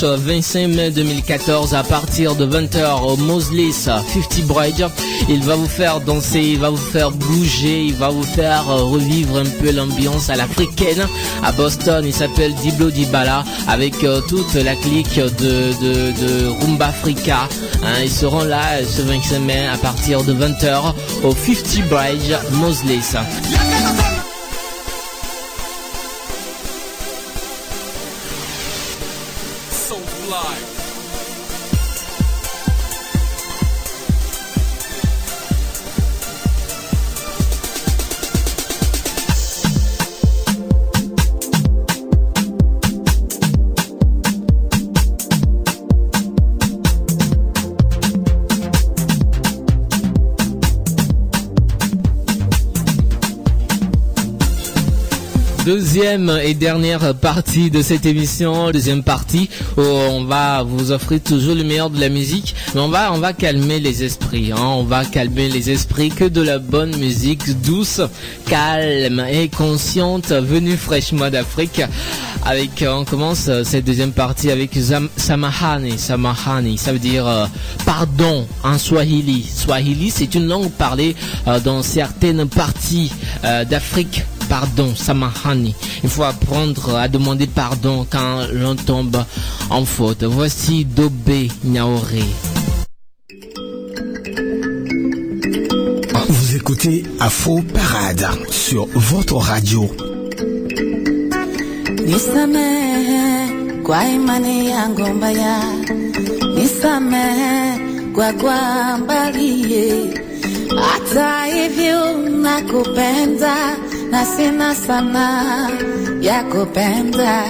Dimanche 0.00 0.20
25 0.20 0.68
mai 0.68 0.90
2014 0.90 1.74
à 1.74 1.82
partir 1.82 2.34
de 2.34 2.46
20h 2.46 3.02
au 3.02 3.16
Moslis 3.16 3.72
50 3.72 4.46
Bridge. 4.46 4.82
Il 5.28 5.42
va 5.42 5.56
vous 5.56 5.66
faire 5.66 6.00
danser, 6.00 6.40
il 6.40 6.58
va 6.58 6.70
vous 6.70 6.76
faire 6.76 7.10
bouger, 7.10 7.84
il 7.84 7.94
va 7.94 8.08
vous 8.08 8.22
faire 8.22 8.66
revivre 8.66 9.38
un 9.38 9.62
peu 9.62 9.70
l'ambiance 9.70 10.30
à 10.30 10.36
l'africaine. 10.36 11.06
À 11.42 11.52
Boston, 11.52 12.04
il 12.06 12.14
s'appelle 12.14 12.54
Diblo 12.54 12.90
Dibala 12.90 13.44
avec 13.68 14.02
euh, 14.04 14.20
toute 14.28 14.54
la 14.54 14.74
clique 14.74 15.16
de, 15.16 15.72
de, 15.82 16.12
de 16.12 16.46
Rumba 16.48 16.86
Africa. 16.86 17.48
Hein, 17.82 18.02
ils 18.02 18.10
seront 18.10 18.44
là 18.44 18.80
euh, 18.80 18.84
ce 18.86 19.02
25 19.02 19.38
mai 19.40 19.66
à 19.66 19.76
partir 19.76 20.24
de 20.24 20.32
20h 20.32 20.94
au 21.22 21.32
50 21.32 21.88
Bridge 21.88 22.32
Moslis. 22.52 23.16
Deuxième 55.70 56.36
et 56.42 56.54
dernière 56.54 57.14
partie 57.14 57.70
de 57.70 57.80
cette 57.80 58.04
émission, 58.04 58.72
deuxième 58.72 59.04
partie 59.04 59.48
où 59.76 59.80
on 59.80 60.24
va 60.24 60.64
vous 60.64 60.90
offrir 60.90 61.20
toujours 61.22 61.54
le 61.54 61.62
meilleur 61.62 61.90
de 61.90 62.00
la 62.00 62.08
musique, 62.08 62.56
on 62.74 62.88
va 62.88 63.12
on 63.12 63.18
va 63.18 63.32
calmer 63.32 63.78
les 63.78 64.02
esprits, 64.02 64.50
hein, 64.50 64.58
on 64.60 64.82
va 64.82 65.04
calmer 65.04 65.48
les 65.48 65.70
esprits 65.70 66.08
que 66.08 66.24
de 66.24 66.40
la 66.40 66.58
bonne 66.58 66.96
musique 66.96 67.62
douce, 67.62 68.00
calme 68.46 69.24
et 69.30 69.48
consciente 69.48 70.32
venue 70.32 70.76
fraîchement 70.76 71.30
d'Afrique. 71.30 71.82
Avec 72.44 72.84
on 72.84 73.04
commence 73.04 73.46
euh, 73.48 73.62
cette 73.62 73.84
deuxième 73.84 74.12
partie 74.12 74.50
avec 74.50 74.76
Samahani, 75.16 75.98
Samahani, 75.98 76.78
ça 76.78 76.92
veut 76.92 76.98
dire 76.98 77.28
euh, 77.28 77.46
pardon 77.86 78.44
en 78.64 78.76
Swahili. 78.76 79.48
Swahili, 79.48 80.10
c'est 80.10 80.34
une 80.34 80.48
langue 80.48 80.72
parlée 80.72 81.14
euh, 81.46 81.60
dans 81.60 81.84
certaines 81.84 82.48
parties 82.48 83.12
euh, 83.44 83.64
d'Afrique 83.64 84.24
pardon, 84.54 84.94
samahani. 84.96 85.74
Il 86.02 86.10
faut 86.10 86.24
apprendre 86.24 86.96
à 86.96 87.06
demander 87.08 87.46
pardon 87.46 88.04
quand 88.10 88.46
l'on 88.52 88.74
tombe 88.74 89.16
en 89.70 89.84
faute. 89.84 90.24
Voici 90.24 90.84
Dobé 90.84 91.48
Niaoré. 91.64 92.24
Vous 96.28 96.56
écoutez 96.56 97.04
Afro 97.20 97.62
Parade 97.62 98.26
sur 98.50 98.86
votre 98.94 99.36
radio. 99.36 99.88
Nisamehe 102.06 103.82
kwa 103.84 104.04
imani 104.08 104.68
yangu 104.70 105.06
mbaya, 105.14 105.62
nisamehe 106.56 107.78
kwa 108.14 108.32
kwambalie 108.32 109.92
hata 110.80 111.44
hivyo 111.46 112.18
nakupenda 112.42 113.76
na 114.10 114.24
sina 114.24 114.74
sana 114.74 115.26
ya 116.20 116.42
kupenda. 116.44 117.44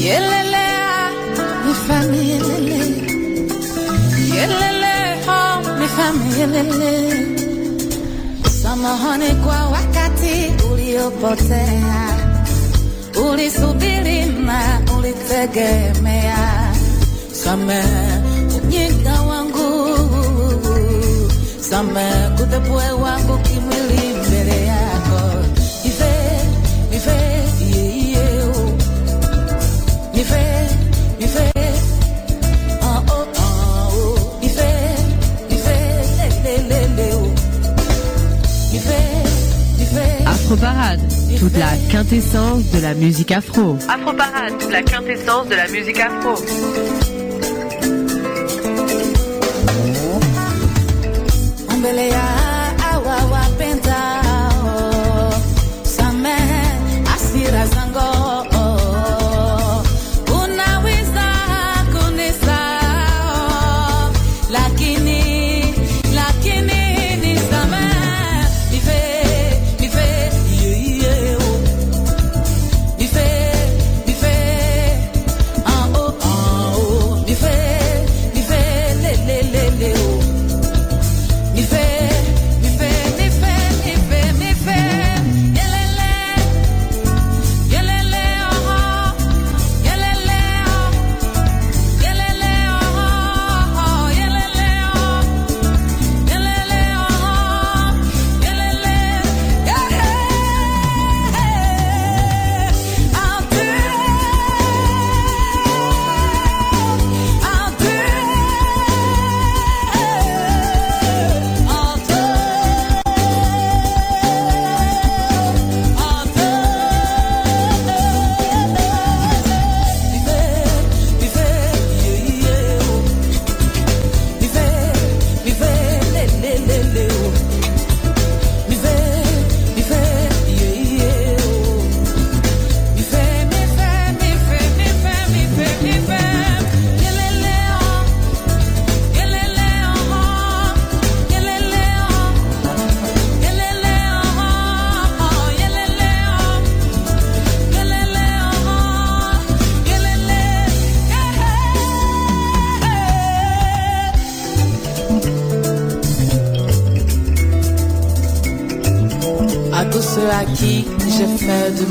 Yelelea 0.00 1.10
mifamilele 1.66 2.78
yelele. 4.34 4.96
Oh, 5.28 5.56
mifamilele 5.80 6.94
samahani 8.62 9.30
kwa 9.44 9.66
wakati 9.68 10.52
uliopotea. 10.72 12.16
Ulisubiri 13.30 14.24
na 14.26 14.80
ulitegemea. 14.98 16.72
Same 17.32 17.82
ujinga 18.56 19.20
wangu. 19.22 19.70
Same 21.70 22.10
kutepue 22.36 22.90
wangu 23.02 23.38
toute 41.38 41.56
la 41.56 41.70
quintessence 41.90 42.70
de 42.70 42.80
la 42.80 42.94
musique 42.94 43.32
afro. 43.32 43.76
Afro 43.88 44.12
Parade, 44.12 44.54
la 44.70 44.82
quintessence 44.82 45.48
de 45.48 45.54
la 45.54 45.68
musique 45.68 46.00
afro. 46.00 46.34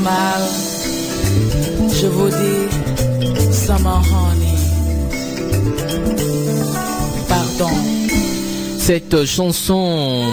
Mal, 0.02 0.42
je 2.00 2.06
vous 2.06 2.28
dis, 2.28 3.52
Summer 3.52 4.02
Honey, 4.12 4.58
pardon. 7.28 7.74
Cette 8.78 9.24
chanson 9.24 10.24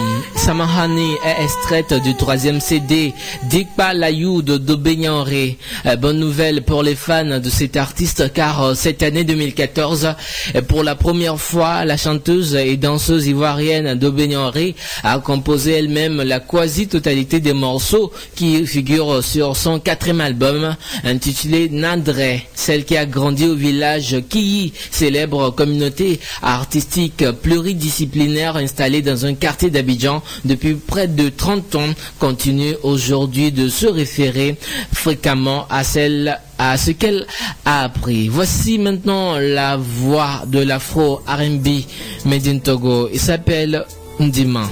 Samahani 0.48 1.12
est 1.26 1.44
extraite 1.44 1.92
du 2.02 2.14
troisième 2.16 2.58
CD 2.58 3.12
Dikpa 3.50 3.92
Layou 3.92 4.40
de 4.40 4.56
Dobenyanre. 4.56 5.28
Euh, 5.84 5.96
bonne 5.96 6.18
nouvelle 6.18 6.62
pour 6.62 6.82
les 6.82 6.94
fans 6.94 7.38
de 7.38 7.50
cet 7.50 7.76
artiste 7.76 8.32
car 8.32 8.62
euh, 8.62 8.74
cette 8.74 9.02
année 9.02 9.24
2014, 9.24 10.14
euh, 10.54 10.62
pour 10.62 10.84
la 10.84 10.94
première 10.94 11.38
fois, 11.38 11.84
la 11.84 11.98
chanteuse 11.98 12.54
et 12.54 12.78
danseuse 12.78 13.26
ivoirienne 13.26 13.94
Dobenyanre 13.96 14.72
a 15.04 15.18
composé 15.18 15.72
elle-même 15.72 16.22
la 16.22 16.40
quasi-totalité 16.40 17.40
des 17.40 17.52
morceaux 17.52 18.10
qui 18.34 18.66
figurent 18.66 19.22
sur 19.22 19.54
son 19.54 19.78
quatrième 19.78 20.22
album 20.22 20.76
intitulé 21.04 21.68
Nandre, 21.68 22.40
celle 22.54 22.86
qui 22.86 22.96
a 22.96 23.04
grandi 23.04 23.44
au 23.44 23.54
village 23.54 24.16
Kiyi, 24.30 24.72
célèbre 24.90 25.50
communauté 25.50 26.20
artistique 26.40 27.22
pluridisciplinaire 27.42 28.56
installée 28.56 29.02
dans 29.02 29.26
un 29.26 29.34
quartier 29.34 29.68
d'Abidjan 29.68 30.22
depuis 30.44 30.74
près 30.74 31.08
de 31.08 31.28
30 31.28 31.74
ans, 31.74 31.88
continue 32.18 32.74
aujourd'hui 32.82 33.52
de 33.52 33.68
se 33.68 33.86
référer 33.86 34.56
fréquemment 34.92 35.66
à 35.70 35.84
ce 35.84 36.90
qu'elle 36.90 37.26
a 37.64 37.82
appris. 37.84 38.28
Voici 38.28 38.78
maintenant 38.78 39.38
la 39.38 39.76
voix 39.76 40.42
de 40.46 40.60
l'afro 40.60 41.20
R&B 41.26 41.68
Made 42.24 42.62
Togo. 42.62 43.08
Il 43.12 43.20
s'appelle 43.20 43.84
Ndima. 44.20 44.68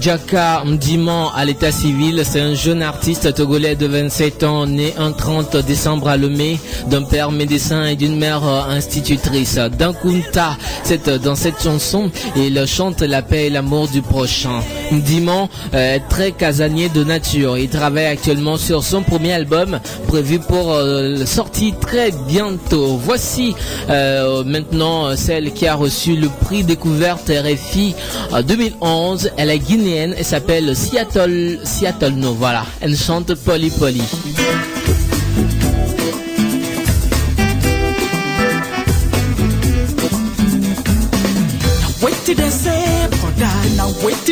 Kajaka 0.00 0.64
Mdiman 0.64 1.30
à 1.34 1.44
l'état 1.44 1.70
civil, 1.70 2.22
c'est 2.24 2.40
un 2.40 2.54
jeune 2.54 2.80
artiste 2.80 3.34
togolais 3.34 3.76
de 3.76 3.86
27 3.86 4.44
ans, 4.44 4.66
né 4.66 4.94
un 4.96 5.12
30 5.12 5.58
décembre 5.58 6.08
à 6.08 6.16
Lomé, 6.16 6.58
d'un 6.86 7.02
père 7.02 7.30
médecin 7.30 7.84
et 7.84 7.96
d'une 7.96 8.16
mère 8.16 8.42
institutrice. 8.44 9.56
D'un 9.56 9.92
Kunta, 9.92 10.56
cette, 10.84 11.10
dans 11.10 11.34
cette 11.34 11.62
chanson, 11.62 12.10
il 12.34 12.66
chante 12.66 13.02
la 13.02 13.20
paix 13.20 13.48
et 13.48 13.50
l'amour 13.50 13.88
du 13.88 14.00
prochain. 14.00 14.60
Mdiman 14.90 15.48
euh, 15.74 15.96
est 15.96 16.08
très 16.08 16.32
casanier 16.32 16.88
de 16.88 17.04
nature. 17.04 17.58
Il 17.58 17.68
travaille 17.68 18.06
actuellement 18.06 18.56
sur 18.56 18.82
son 18.82 19.02
premier 19.02 19.32
album, 19.32 19.80
prévu 20.06 20.38
pour 20.38 20.72
euh, 20.72 21.24
sortie 21.26 21.74
très 21.80 22.10
bientôt. 22.28 22.98
Voici 23.02 23.54
euh, 23.88 24.44
maintenant 24.44 25.06
euh, 25.06 25.16
celle 25.16 25.52
qui 25.52 25.66
a 25.66 25.74
reçu 25.74 26.16
le 26.16 26.28
prix 26.28 26.64
découverte 26.64 27.30
RFI 27.30 27.94
en 28.32 28.42
2011. 28.42 29.30
Elle 29.36 29.50
est 29.50 29.58
guinéenne 29.58 30.14
et 30.18 30.24
s'appelle 30.24 30.74
Seattle, 30.74 31.60
Seattle 31.64 32.14
No. 32.14 32.32
Voilà, 32.32 32.64
elle 32.80 32.96
chante 32.96 33.34
Poli 33.34 33.70
Poli. 33.70 34.02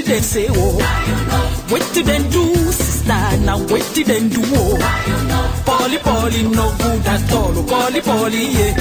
They 0.09 0.20
say, 0.20 0.46
oh. 0.50 0.76
Wait 1.70 1.82
till 1.92 2.04
they 2.04 2.18
do, 2.30 2.44
sister, 2.72 3.36
now 3.44 3.59
wait 3.68 3.84
till 3.92 4.06
they 4.06 4.26
do, 4.28 4.40
oh. 4.42 4.78
Polly, 5.66 5.98
Polly, 5.98 6.42
no 6.44 6.66
good 6.78 7.06
at 7.06 7.32
all. 7.32 7.52
Polly, 7.64 8.00
Polly, 8.00 8.44
yeah. 8.56 8.72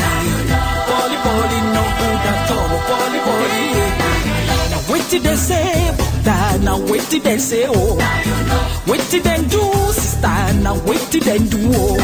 Polly, 0.87 1.17
Polly, 1.25 1.59
no 1.75 1.83
good 1.99 2.23
at 2.31 2.51
all. 2.55 2.79
Polly, 2.89 3.19
Polly, 3.27 3.63
yeah. 3.75 4.71
Now 4.71 4.93
wait 4.93 5.03
till 5.09 5.21
they 5.21 5.35
say, 5.35 5.91
brother, 5.97 6.63
now 6.63 6.79
wait 6.91 7.01
till 7.09 7.21
they 7.21 7.37
say, 7.37 7.65
oh. 7.67 7.97
Wait 8.87 9.01
till 9.09 9.21
they 9.21 9.37
do, 9.51 9.63
sister, 9.91 10.37
now 10.63 10.79
wait 10.87 11.01
till 11.11 11.23
they 11.23 11.39
do, 11.39 11.59
oh. 11.73 11.97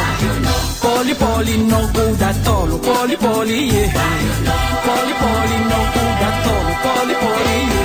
Polly, 0.81 1.13
Polly, 1.15 1.57
no 1.63 1.79
good 1.93 2.21
at 2.21 2.47
all. 2.47 2.77
Polly, 2.79 3.15
Polly, 3.15 3.59
yeah. 3.71 3.89
Polly, 4.85 5.13
Polly, 5.23 5.57
no 5.71 5.79
good 5.95 6.21
at 6.27 6.47
all. 6.51 6.67
Polly, 6.83 7.15
Polly, 7.23 7.59
yeah. 7.71 7.82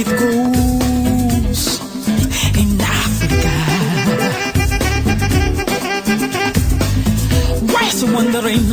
It 0.00 0.06
goes 0.06 1.80
in 2.54 2.80
Africa. 2.80 3.54
You 7.98 8.14
wondering 8.14 8.64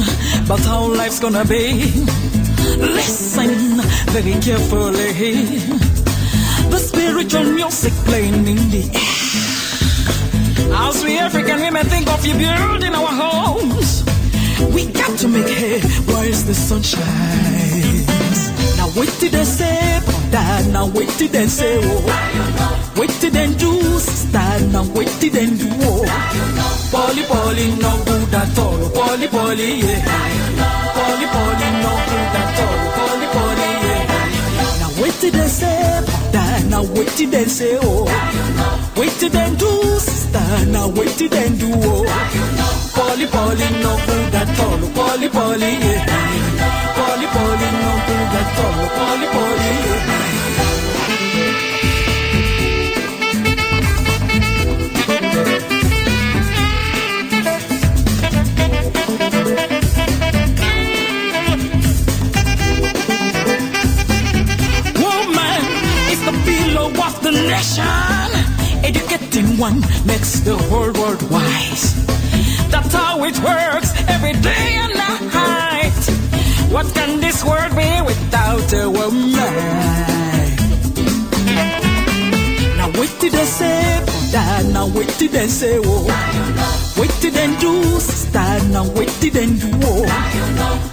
about 0.45 0.59
how 0.59 0.85
life's 0.85 1.19
gonna 1.19 1.43
be? 1.43 2.05
Listen 2.77 3.81
very 4.13 4.35
carefully. 4.39 5.33
The 6.69 6.77
spiritual 6.77 7.45
music 7.45 7.93
playing 8.05 8.45
in 8.45 8.69
the 8.69 8.83
air. 8.93 10.77
As 10.77 11.03
we 11.03 11.17
African 11.17 11.59
women 11.59 11.87
think 11.87 12.07
of 12.07 12.23
you 12.23 12.35
building 12.35 12.93
our 12.93 13.13
homes, 13.23 14.03
we 14.75 14.85
got 14.91 15.17
to 15.17 15.27
make 15.27 15.47
hay 15.47 15.81
while 16.05 16.43
the 16.45 16.53
sun 16.53 16.83
shines. 16.83 18.51
Now 18.77 18.91
wait 18.95 19.09
till 19.19 19.31
they 19.31 19.43
say, 19.43 20.01
brother, 20.35 20.69
now 20.71 20.87
wait 20.87 21.09
till 21.17 21.29
they 21.29 21.47
say, 21.47 21.79
oh. 21.81 22.93
Wait 22.97 23.09
till 23.19 23.31
they 23.31 23.47
do, 23.53 23.71
sister, 23.99 24.65
now 24.71 24.83
wait 24.93 25.07
till 25.19 25.31
they 25.31 25.45
do, 25.45 25.69
oh. 25.81 26.05
Polly, 26.91 27.23
Polly, 27.25 27.71
no 27.79 28.03
good 28.05 28.33
at 28.33 28.59
all. 28.59 28.89
Polly, 28.91 29.27
Polly, 29.27 29.79
yeah. 29.79 30.01
Polly, 30.95 31.27
Polly, 31.33 31.67
no 31.83 31.93
good 32.09 32.35
at 32.41 32.59
all. 32.63 32.77
Polly, 32.97 33.24
Polly, 35.21 35.31
yeah. 35.31 35.31
Now 35.31 35.31
wait 35.31 35.31
till 35.31 35.31
they 35.31 35.47
say, 35.47 36.01
brother, 36.05 36.69
now 36.69 36.83
wait 36.93 37.07
till 37.09 37.29
they 37.29 37.45
say, 37.45 37.77
oh. 37.81 38.05
Wait 38.97 39.11
till 39.19 39.29
they 39.29 39.55
do, 39.55 39.99
sister, 39.99 40.65
now 40.71 40.87
wait 40.89 41.09
till 41.17 41.29
they 41.29 41.49
do, 41.49 41.71
oh. 41.73 42.05
Polly, 42.95 43.27
Polly, 43.27 43.69
no 43.83 43.95
good 44.05 44.35
at 44.35 44.59
all, 44.59 44.79
oh. 44.83 44.91
Polly, 44.95 45.29
Polly, 45.29 45.71
yeah. 45.79 46.05
Polly, 46.95 47.27
Polly, 47.27 47.69
no 47.83 47.91
good 48.07 48.35
at 48.41 48.59
all, 48.59 48.75
oh. 48.75 48.89
Polly, 48.97 49.27
Polly, 49.27 49.71
yeah. 49.85 50.34
and 85.45 85.53
say, 85.53 85.79
oh. 85.83 86.95
Wait 86.97 87.11
till 87.21 87.37
and 87.37 87.59
do, 87.59 87.99
stand 87.99 88.73
now, 88.73 88.87
wait 88.97 89.09
till 89.21 89.37
and 89.37 89.61
do, 89.61 89.69
oh. 89.83 90.03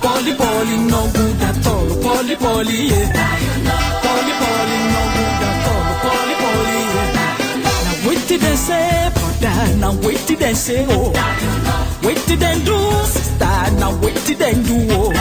Polly, 0.03 0.35
polly, 0.37 0.77
no 0.93 1.01
good 1.17 1.43
at 1.49 1.67
all. 1.67 1.89
Polly, 2.05 2.37
polly, 2.37 2.79
yeah. 2.93 3.09
Polly, 4.05 4.35
polly, 4.43 4.79
no 4.95 5.03
good 5.17 5.43
at 5.49 5.67
all. 5.73 5.85
Polly, 6.05 6.35
polly, 6.43 6.79
yeah. 6.97 7.25
Now 7.65 8.09
wait 8.09 8.23
till 8.29 8.41
they 8.45 8.57
say, 8.57 9.11
but 9.15 9.41
now 9.81 9.95
wait 10.07 10.21
till 10.27 10.39
they 10.39 10.55
say, 10.55 10.85
oh. 10.91 11.13
Wait 12.05 12.19
till 12.29 12.45
and 12.45 12.65
do, 12.67 12.79
stand 13.09 13.81
now, 13.81 13.95
wait 14.03 14.17
till 14.27 14.43
and 14.43 14.67
do, 14.67 14.77
oh. 14.99 15.13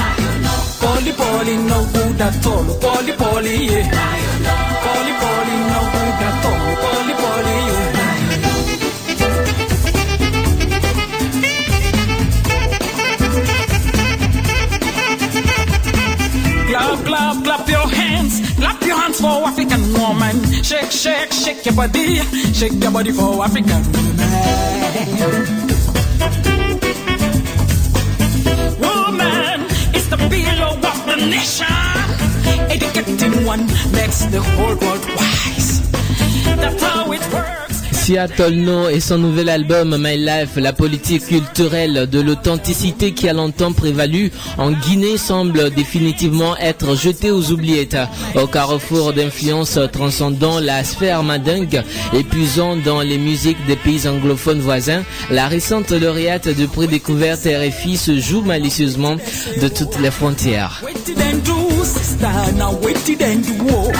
Polly, 0.81 1.13
polly, 1.13 1.55
no 1.71 1.79
good 1.93 2.19
at 2.21 2.45
all. 2.47 2.65
Polly, 2.83 3.13
polly, 3.13 3.55
yeah. 3.71 3.87
Polly, 4.83 5.13
polly, 5.21 5.55
no 5.71 5.79
good 5.93 6.19
at 6.27 6.45
all. 6.49 6.75
Polly, 6.83 7.13
polly, 7.21 7.55
yeah. 7.71 8.00
Hands 18.95 19.19
for 19.19 19.47
African 19.47 19.81
woman. 19.93 20.35
Shake, 20.63 20.91
shake, 20.91 21.31
shake 21.31 21.65
your 21.65 21.75
body. 21.75 22.17
Shake 22.53 22.73
your 22.81 22.91
body 22.91 23.11
for 23.11 23.43
African 23.43 23.81
woman. 23.91 25.31
Woman 28.79 29.61
is 29.95 30.09
the 30.09 30.17
pillow 30.17 30.73
of 30.75 31.05
the 31.05 31.15
nation. 31.29 31.67
Educating 32.69 33.45
one 33.45 33.65
makes 33.91 34.25
the 34.25 34.41
whole 34.41 34.75
world 34.75 35.05
wise. 35.17 35.81
That's 36.57 36.83
how 36.83 37.11
it 37.11 37.33
works. 37.33 37.60
Seattle 38.11 38.55
No 38.55 38.89
et 38.89 38.99
son 38.99 39.19
nouvel 39.19 39.47
album 39.47 39.95
My 39.97 40.17
Life, 40.17 40.57
la 40.57 40.73
politique 40.73 41.27
culturelle 41.27 42.09
de 42.11 42.19
l'authenticité 42.19 43.13
qui 43.13 43.29
a 43.29 43.33
longtemps 43.33 43.71
prévalu 43.71 44.33
en 44.57 44.71
Guinée 44.71 45.17
semble 45.17 45.69
définitivement 45.69 46.57
être 46.57 46.97
jetée 46.97 47.31
aux 47.31 47.51
oubliettes. 47.51 47.95
Au 48.35 48.47
carrefour 48.47 49.13
d'influences 49.13 49.79
transcendant 49.93 50.59
la 50.59 50.83
sphère 50.83 51.23
madingue 51.23 51.83
et 52.11 52.25
puisant 52.25 52.75
dans 52.75 52.99
les 52.99 53.17
musiques 53.17 53.65
des 53.65 53.77
pays 53.77 54.05
anglophones 54.05 54.59
voisins, 54.59 55.03
la 55.29 55.47
récente 55.47 55.91
lauréate 55.91 56.49
du 56.49 56.67
prix 56.67 56.87
découverte 56.87 57.45
RFI 57.45 57.95
se 57.95 58.19
joue 58.19 58.41
malicieusement 58.41 59.15
de 59.61 59.69
toutes 59.69 59.97
les 60.01 60.11
frontières. 60.11 60.83
Wetin 61.01 61.15
dem 61.15 61.39
do, 61.41 61.83
sister, 61.83 62.53
now 62.57 62.73
wetin 62.73 63.17
dem 63.17 63.41
do, 63.41 63.53
oh. 63.71 63.91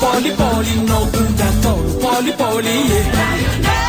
Poly, 0.00 0.30
poly, 0.36 0.76
no 0.86 1.06
good 1.10 1.40
at 1.40 1.66
all. 1.66 1.82
Poly, 1.98 2.32
poly, 2.32 2.88
yeah. 2.88 3.79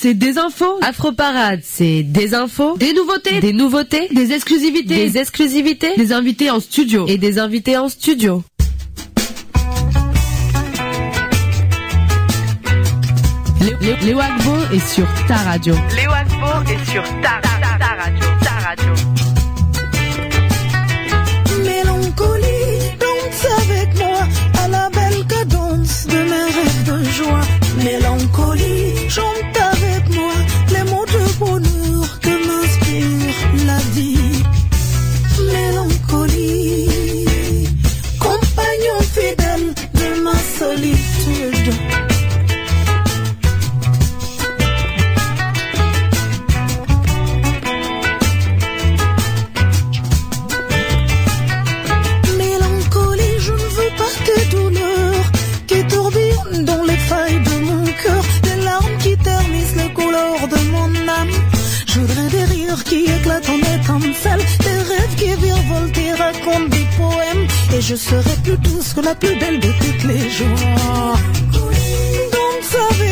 C'est 0.00 0.14
des 0.14 0.38
infos. 0.38 0.78
Afroparade, 0.80 1.60
c'est 1.62 2.02
des 2.02 2.32
infos, 2.34 2.74
des 2.78 2.94
nouveautés, 2.94 3.40
des 3.40 3.52
nouveautés, 3.52 4.08
des 4.12 4.32
exclusivités, 4.32 4.94
des 4.94 5.18
exclusivités, 5.18 5.94
des 5.96 6.12
invités 6.14 6.50
en 6.50 6.58
studio 6.58 7.04
et 7.06 7.18
des 7.18 7.38
invités 7.38 7.76
en 7.76 7.90
studio. 7.90 8.42
Léo, 13.60 13.76
Léo- 13.82 13.96
Léo 14.02 14.20
Agbo 14.20 14.54
est 14.72 14.86
sur 14.88 15.06
ta 15.28 15.36
radio. 15.36 15.74
Léo 15.94 16.10
Agbo 16.12 16.70
est 16.72 16.90
sur 16.90 17.02
ta, 17.20 17.40
ta, 17.42 17.78
ta 17.78 18.02
radio, 18.02 18.26
ta 18.42 18.68
radio. 18.68 18.92
Mélancolie, 21.62 22.96
danse 22.98 23.46
avec 23.68 23.98
moi 23.98 24.20
à 24.64 24.68
la 24.68 24.88
belle 24.90 25.26
cadence 25.26 26.06
de 26.06 26.16
mes 26.16 26.44
rêves 26.56 26.84
de 26.86 27.04
joie. 27.10 27.40
Mélancolie, 27.84 28.94
chante 29.10 29.59
qui 62.84 63.04
éclatent 63.04 63.48
en 63.48 63.58
étincelles, 63.58 64.44
des 64.60 64.82
rêves 64.90 65.14
qui 65.16 65.30
virevoltent 65.44 65.98
et 65.98 66.12
racontent 66.12 66.68
des 66.68 66.86
poèmes, 66.96 67.46
et 67.76 67.80
je 67.80 67.96
serai 67.96 68.34
plus 68.44 68.58
douce 68.58 68.92
que 68.94 69.00
la 69.00 69.14
plus 69.14 69.36
belle 69.38 69.60
de 69.60 69.68
toutes 69.80 70.04
les 70.04 70.30
joies. 70.30 71.16
Danse 72.32 72.76
avec 72.90 73.09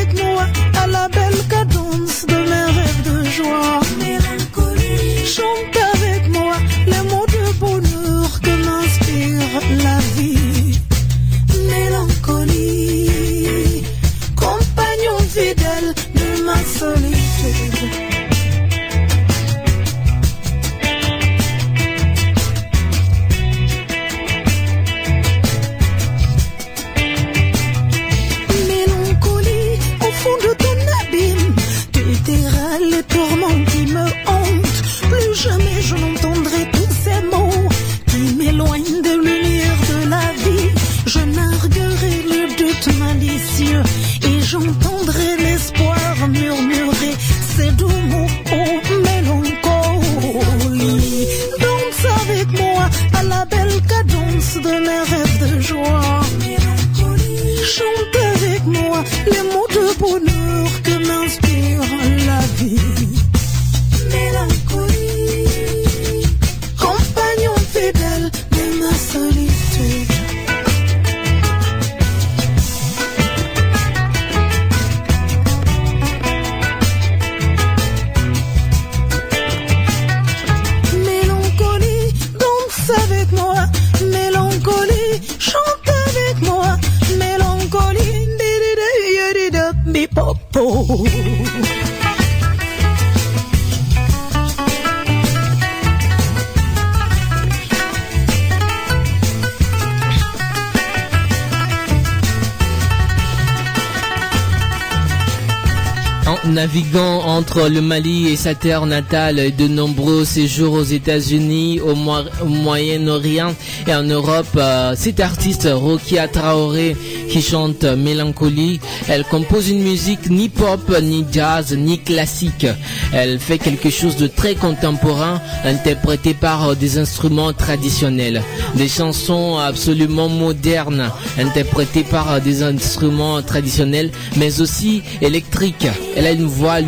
entre 107.25 107.69
le 107.69 107.81
Mali 107.81 108.29
et 108.29 108.37
sa 108.37 108.55
terre 108.55 108.87
natale 108.87 109.39
et 109.39 109.51
de 109.51 109.66
nombreux 109.69 110.25
séjours 110.25 110.75
aux 110.75 110.83
États-Unis, 110.83 111.81
au, 111.81 111.93
au 111.93 112.49
Moyen-Orient 112.49 113.55
et 113.87 113.95
en 113.95 114.03
Europe, 114.03 114.47
euh, 114.57 114.95
cette 114.97 115.21
artiste 115.21 115.69
Rokia 115.71 116.29
Traoré 116.29 116.97
qui 117.31 117.43
chante 117.43 117.85
Mélancolie, 117.85 118.81
elle 119.09 119.25
compose 119.25 119.69
une 119.69 119.83
musique 119.83 120.31
ni 120.31 120.49
pop, 120.49 120.81
ni 121.03 121.25
jazz, 121.31 121.75
ni 121.77 121.99
classique. 121.99 122.66
Elle 123.12 123.39
fait 123.39 123.59
quelque 123.59 123.91
chose 123.91 124.16
de 124.16 124.27
très 124.27 124.55
contemporain, 124.55 125.41
interprété 125.64 126.35
par 126.35 126.69
euh, 126.71 126.75
des 126.75 126.99
instruments 126.99 127.53
traditionnels. 127.53 128.43
Des 128.75 128.89
chansons 128.89 129.59
absolument 129.59 130.29
modernes, 130.29 131.11
interprétées 131.39 132.05
par 132.05 132.33
euh, 132.33 132.41
des 132.41 132.62
instruments 132.62 133.43
traditionnels, 133.43 134.11
mais 134.37 134.61
aussi 134.61 135.03
électriques. 135.21 135.87
Elle 136.16 136.27
a 136.27 136.33
une 136.33 136.47
voix 136.47 136.81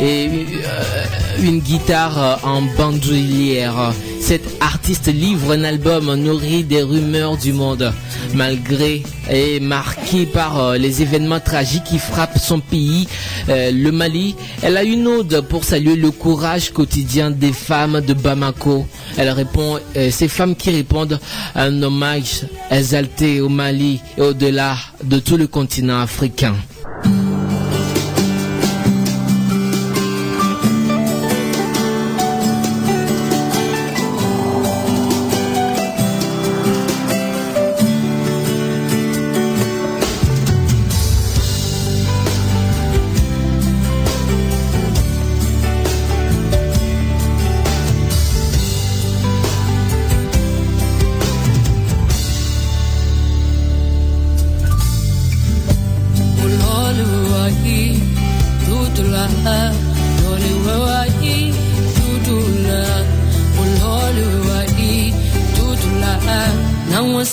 et 0.00 0.28
euh, 0.28 1.40
une 1.40 1.60
guitare 1.60 2.18
euh, 2.18 2.34
en 2.42 2.62
bandoulière. 2.76 3.92
Cette 4.20 4.56
artiste 4.60 5.06
livre 5.06 5.52
un 5.52 5.62
album 5.62 6.12
nourri 6.14 6.64
des 6.64 6.82
rumeurs 6.82 7.36
du 7.36 7.52
monde, 7.52 7.92
malgré 8.34 9.02
et 9.30 9.60
marqué 9.60 10.26
par 10.26 10.58
euh, 10.58 10.76
les 10.76 11.02
événements 11.02 11.38
tragiques 11.38 11.84
qui 11.84 11.98
frappent 11.98 12.38
son 12.38 12.58
pays, 12.58 13.06
le 13.48 13.90
Mali. 13.90 14.34
Elle 14.62 14.76
a 14.76 14.82
une 14.82 15.06
ode 15.06 15.42
pour 15.48 15.62
saluer 15.62 15.94
le 15.94 16.10
courage 16.10 16.70
quotidien 16.72 17.30
des 17.30 17.52
femmes 17.52 18.00
de 18.00 18.12
Bamako. 18.12 18.86
Elle 19.16 19.30
répond, 19.30 19.78
ces 20.10 20.28
femmes 20.28 20.56
qui 20.56 20.70
répondent 20.70 21.20
à 21.54 21.64
un 21.64 21.82
hommage 21.82 22.46
exalté 22.70 23.40
au 23.40 23.48
Mali 23.48 24.00
et 24.18 24.22
au-delà 24.22 24.76
de 25.04 25.20
tout 25.20 25.36
le 25.36 25.46
continent 25.46 26.00
africain. 26.00 26.54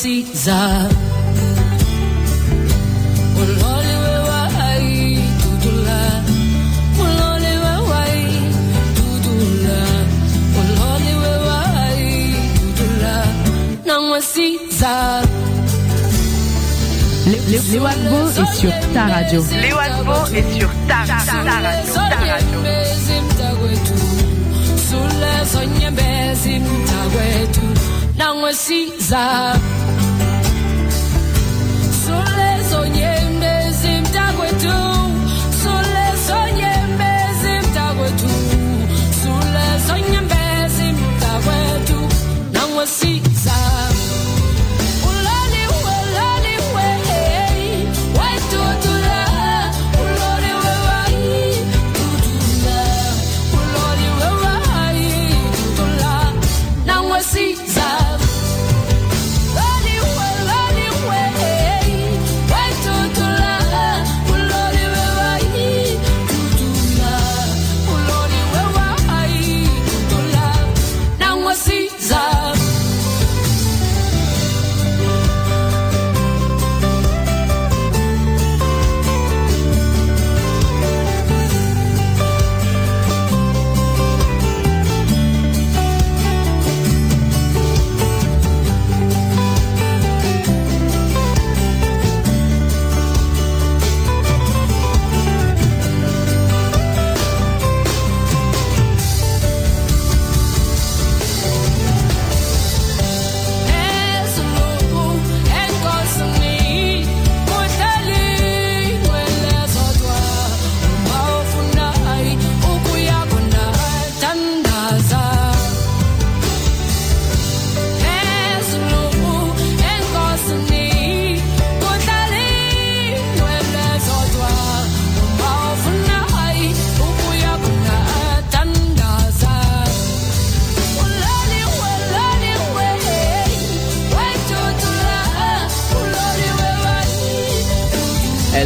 Za 0.03 0.89
Léo 17.71 17.85
Agbo 17.85 18.27
est 18.27 18.53
sur 18.59 18.71
ta 18.93 19.05
radio. 19.05 19.41
Léo 19.61 19.77
Agbo 19.77 20.35
est 20.35 20.59
sur 20.59 20.69
ta, 20.87 21.05
ta, 21.07 21.15
ta 21.25 21.53
radio. 21.61 21.93
Ta 21.93 22.23
nangwe 28.17 28.53
siza. 28.53 29.53
Sulezo 32.05 32.85
nyee 32.87 33.22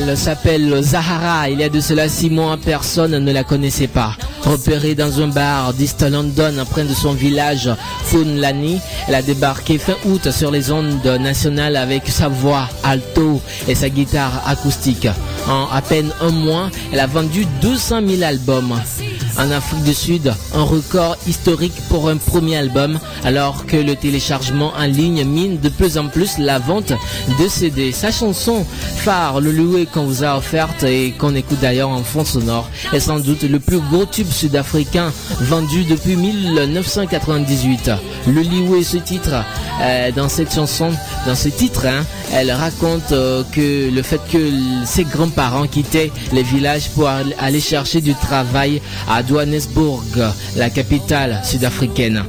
Elle 0.09 0.17
s'appelle 0.17 0.81
Zahara. 0.83 1.49
Il 1.49 1.59
y 1.59 1.63
a 1.63 1.69
de 1.69 1.81
cela 1.81 2.07
six 2.07 2.29
mois, 2.29 2.57
personne 2.57 3.17
ne 3.17 3.31
la 3.33 3.43
connaissait 3.43 3.87
pas. 3.87 4.15
Repérée 4.43 4.95
dans 4.95 5.19
un 5.19 5.27
bar 5.27 5.73
d'East 5.73 6.01
London, 6.09 6.53
près 6.69 6.85
de 6.85 6.93
son 6.93 7.11
village 7.11 7.69
Funlani, 8.05 8.79
elle 9.09 9.15
a 9.15 9.21
débarqué 9.21 9.77
fin 9.77 9.95
août 10.05 10.31
sur 10.31 10.49
les 10.49 10.71
ondes 10.71 11.03
nationales 11.19 11.75
avec 11.75 12.07
sa 12.07 12.29
voix 12.29 12.69
alto 12.83 13.41
et 13.67 13.75
sa 13.75 13.89
guitare 13.89 14.43
acoustique. 14.47 15.09
En 15.49 15.67
à 15.75 15.81
peine 15.81 16.11
un 16.21 16.31
mois, 16.31 16.69
elle 16.93 17.01
a 17.01 17.07
vendu 17.07 17.45
200 17.61 18.01
000 18.07 18.23
albums. 18.23 18.79
En 19.39 19.51
Afrique 19.51 19.83
du 19.83 19.93
Sud, 19.93 20.33
un 20.55 20.63
record 20.63 21.15
historique 21.27 21.75
pour 21.89 22.09
un 22.09 22.17
premier 22.17 22.57
album, 22.57 22.99
alors 23.23 23.67
que 23.67 23.77
le 23.77 23.95
téléchargement 23.95 24.73
en 24.75 24.85
ligne 24.85 25.23
mine 25.25 25.59
de 25.59 25.69
plus 25.69 25.99
en 25.99 26.07
plus 26.07 26.39
la 26.39 26.57
vente 26.57 26.91
de 27.39 27.47
CD. 27.47 27.91
Sa 27.91 28.09
chanson 28.11 28.65
phare, 28.95 29.39
le 29.39 29.51
loué 29.51 29.85
qu'on 29.85 30.05
vous 30.05 30.23
a 30.23 30.35
offerte 30.37 30.81
et 30.83 31.11
qu'on 31.11 31.35
écoute 31.35 31.59
d'ailleurs 31.61 31.89
en 31.89 32.01
fond 32.03 32.25
sonore, 32.25 32.67
est 32.93 32.99
sans 32.99 33.19
doute 33.19 33.43
le 33.43 33.59
plus 33.59 33.79
gros 33.79 34.05
tube 34.05 34.29
sud-africain 34.31 35.13
vendu 35.41 35.83
depuis 35.83 36.15
1998. 36.15 37.91
Le 38.27 38.41
Lioué, 38.41 38.83
ce 38.83 38.97
titre, 38.97 39.43
euh, 39.81 40.11
dans 40.11 40.29
cette 40.29 40.53
chanson, 40.53 40.89
dans 41.27 41.35
ce 41.35 41.49
titre, 41.49 41.85
hein, 41.85 42.03
elle 42.33 42.51
raconte 42.51 43.11
euh, 43.11 43.43
que 43.51 43.89
le 43.93 44.01
fait 44.01 44.19
que 44.31 44.51
ses 44.85 45.03
grands-parents 45.03 45.67
quittaient 45.67 46.11
les 46.33 46.43
villages 46.43 46.89
pour 46.89 47.07
al- 47.07 47.35
aller 47.39 47.61
chercher 47.61 48.01
du 48.01 48.15
travail 48.15 48.81
à 49.07 49.21
Johannesburg, 49.27 50.31
la 50.55 50.69
capitale 50.69 51.41
sud-africaine. 51.43 52.23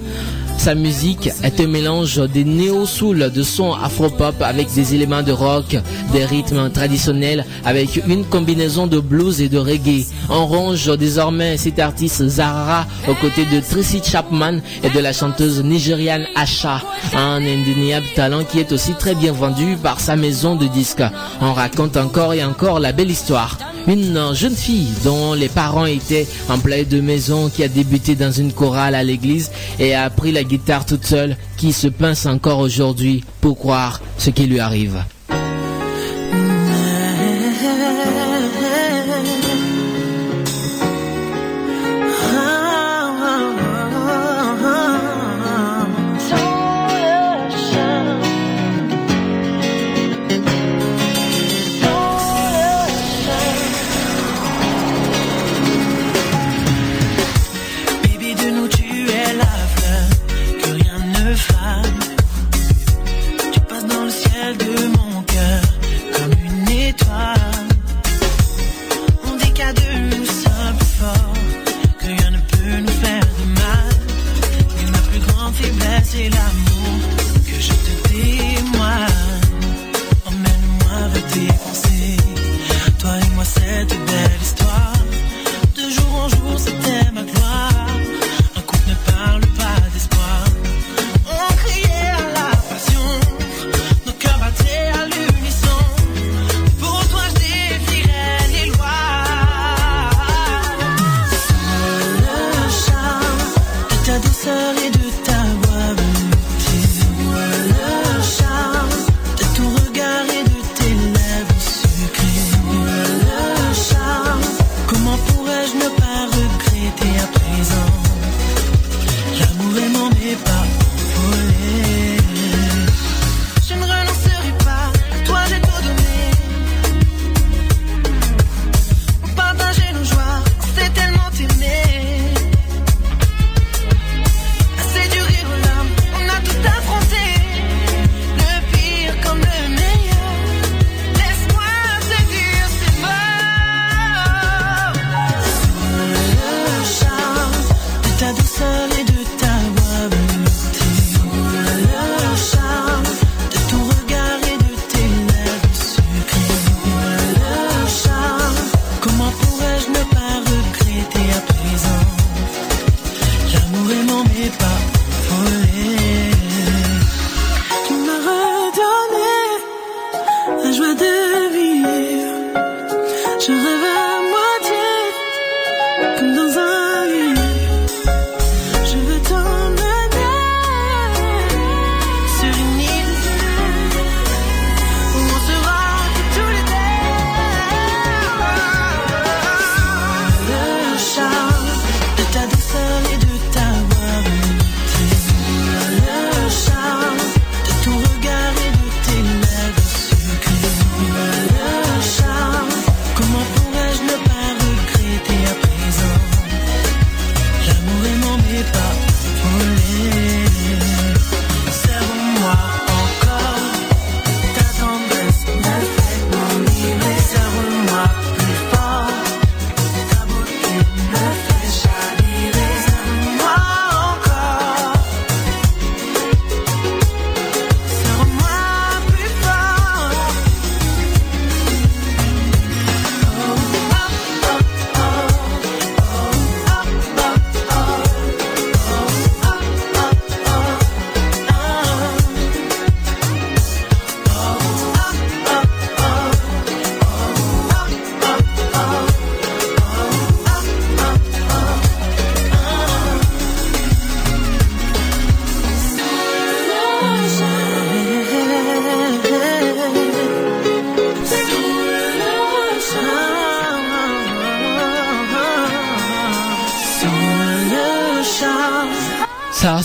Sa 0.58 0.74
musique 0.74 1.30
est 1.44 1.60
un 1.60 1.68
mélange 1.68 2.20
des 2.34 2.42
néo-soul, 2.44 3.30
de 3.32 3.42
son 3.44 3.72
afro-pop 3.72 4.34
avec 4.42 4.70
des 4.74 4.92
éléments 4.94 5.22
de 5.22 5.30
rock, 5.30 5.76
des 6.12 6.24
rythmes 6.24 6.68
traditionnels 6.70 7.46
avec 7.64 8.02
une 8.08 8.24
combinaison 8.24 8.88
de 8.88 8.98
blues 8.98 9.40
et 9.40 9.48
de 9.48 9.56
reggae. 9.56 10.04
On 10.28 10.46
ronge 10.46 10.98
désormais 10.98 11.56
cet 11.56 11.78
artiste 11.78 12.26
Zahara 12.26 12.86
aux 13.08 13.14
côtés 13.14 13.46
de 13.46 13.60
Tracy 13.60 14.02
Chapman 14.04 14.58
et 14.82 14.90
de 14.90 14.98
la 14.98 15.12
chanteuse 15.12 15.62
nigériane 15.62 16.26
Asha, 16.34 16.82
un 17.14 17.36
indéniable 17.36 18.06
talent 18.16 18.42
qui 18.44 18.58
est 18.58 18.72
aussi 18.72 18.92
très 18.98 19.14
bien 19.14 19.32
vendu 19.32 19.76
par 19.80 20.00
sa 20.00 20.16
maison 20.16 20.56
de 20.56 20.66
disques. 20.66 21.04
On 21.40 21.52
raconte 21.52 21.96
encore 21.96 22.34
et 22.34 22.44
encore 22.44 22.80
la 22.80 22.92
belle 22.92 23.10
histoire. 23.10 23.56
Une 23.86 24.34
jeune 24.34 24.54
fille 24.54 24.92
dont 25.02 25.32
les 25.32 25.48
parents 25.48 25.86
étaient 25.86 26.26
employés 26.50 26.84
de 26.84 27.00
maison 27.00 27.48
qui 27.48 27.62
a 27.64 27.68
débuté 27.68 28.16
dans 28.16 28.30
une 28.30 28.52
chorale 28.52 28.94
à 28.94 29.02
l'église 29.02 29.50
et 29.78 29.94
a 29.94 30.04
appris 30.04 30.30
la 30.30 30.44
guitare 30.48 30.86
toute 30.86 31.04
seule 31.04 31.36
qui 31.56 31.72
se 31.72 31.86
pince 31.86 32.26
encore 32.26 32.58
aujourd'hui 32.58 33.22
pour 33.40 33.58
croire 33.58 34.00
ce 34.16 34.30
qui 34.30 34.46
lui 34.46 34.58
arrive. 34.58 35.04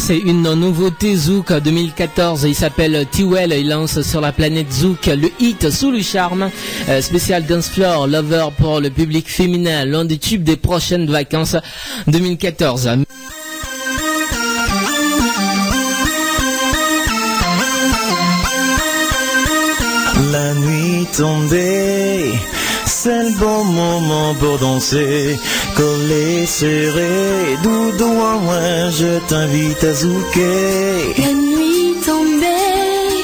c'est 0.06 0.18
une 0.18 0.54
nouveauté 0.54 1.16
Zouk 1.16 1.54
2014. 1.54 2.44
Il 2.44 2.56
s'appelle 2.56 3.06
Tiwell. 3.10 3.56
Il 3.58 3.70
lance 3.70 4.02
sur 4.02 4.20
la 4.20 4.34
planète 4.34 4.70
Zouk 4.70 5.06
le 5.06 5.30
hit 5.40 5.70
Sous 5.70 5.92
le 5.92 6.02
charme. 6.02 6.50
Euh, 6.90 7.02
spécial 7.02 7.46
Dance 7.46 7.70
Floor 7.70 8.08
Lover 8.08 8.48
pour 8.58 8.82
le 8.82 8.90
public 8.90 9.30
féminin. 9.30 9.86
L'un 9.86 10.04
des 10.04 10.18
tubes 10.18 10.44
des 10.44 10.58
prochaines 10.58 11.10
vacances 11.10 11.56
2014. 12.08 12.90
La 20.32 20.54
nuit 20.56 21.08
tombée 21.16 22.34
c'est 23.04 23.24
le 23.24 23.38
bon 23.38 23.66
moment 23.66 24.34
pour 24.36 24.58
danser. 24.60 25.38
Collé, 25.76 26.46
serré, 26.46 27.58
doudou 27.62 28.14
moi, 28.46 28.90
je 28.92 29.20
t'invite 29.28 29.84
à 29.84 29.94
zouker. 29.94 31.14
La 31.18 31.34
nuit 31.34 31.96
tombée, 32.06 33.18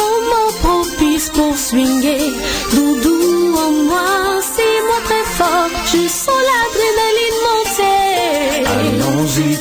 moment 0.00 0.50
propice 0.60 1.28
pour 1.36 1.56
swinguer. 1.56 2.15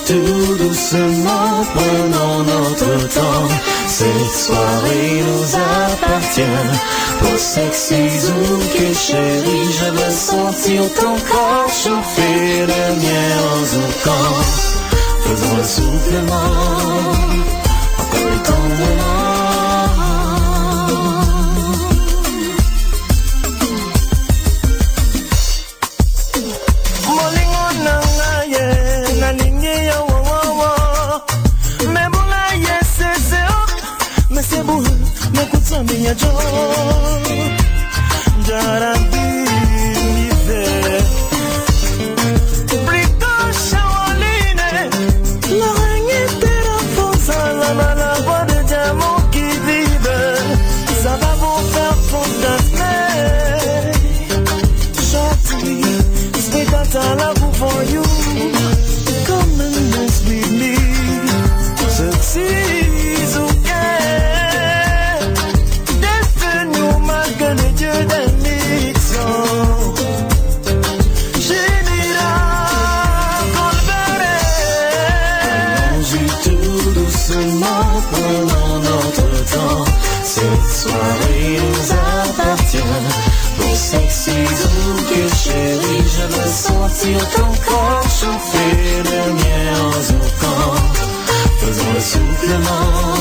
Tout 0.06 0.58
doucement, 0.58 1.64
prenons 1.74 2.43
notre 2.43 3.08
temps. 3.10 3.47
Cette 3.88 4.32
soirée 4.32 5.24
nous 5.28 5.56
appartient. 5.56 6.41
Pour 7.20 7.39
sexy 7.39 8.10
zouk 8.20 8.93
chérie, 8.93 9.72
je 9.80 9.91
veux 9.91 10.12
sentir 10.12 10.82
ton 10.93 11.16
corps 11.30 11.70
chauffer 11.70 12.66
le 12.72 12.84
mien 13.03 13.32
en 13.51 13.66
zoukant. 13.66 14.76
Faisons 15.24 15.58
le 15.58 15.64
soufflement, 15.64 16.51
encore 17.99 18.30
le 18.32 18.43
temps 18.43 19.14
yo. 36.14 36.32
Llorando. 38.47 39.24
Doucement, 78.28 78.80
notre 78.80 79.28
temps. 79.53 79.86
Cette 80.23 80.71
soirée 80.71 81.59
nous 81.59 81.91
appartient. 81.91 82.84
Sexy 83.76 84.32
chérie, 84.32 86.03
je 86.07 86.26
veux 86.34 86.49
sentir 86.49 87.30
ton 87.32 87.51
corps 87.67 88.03
chauffer 88.03 89.03
le 89.03 89.34
mien 89.34 89.67
en 89.84 90.01
zoukant. 90.01 90.76
Faisons 91.59 91.93
le 91.93 91.99
soufflement, 91.99 93.15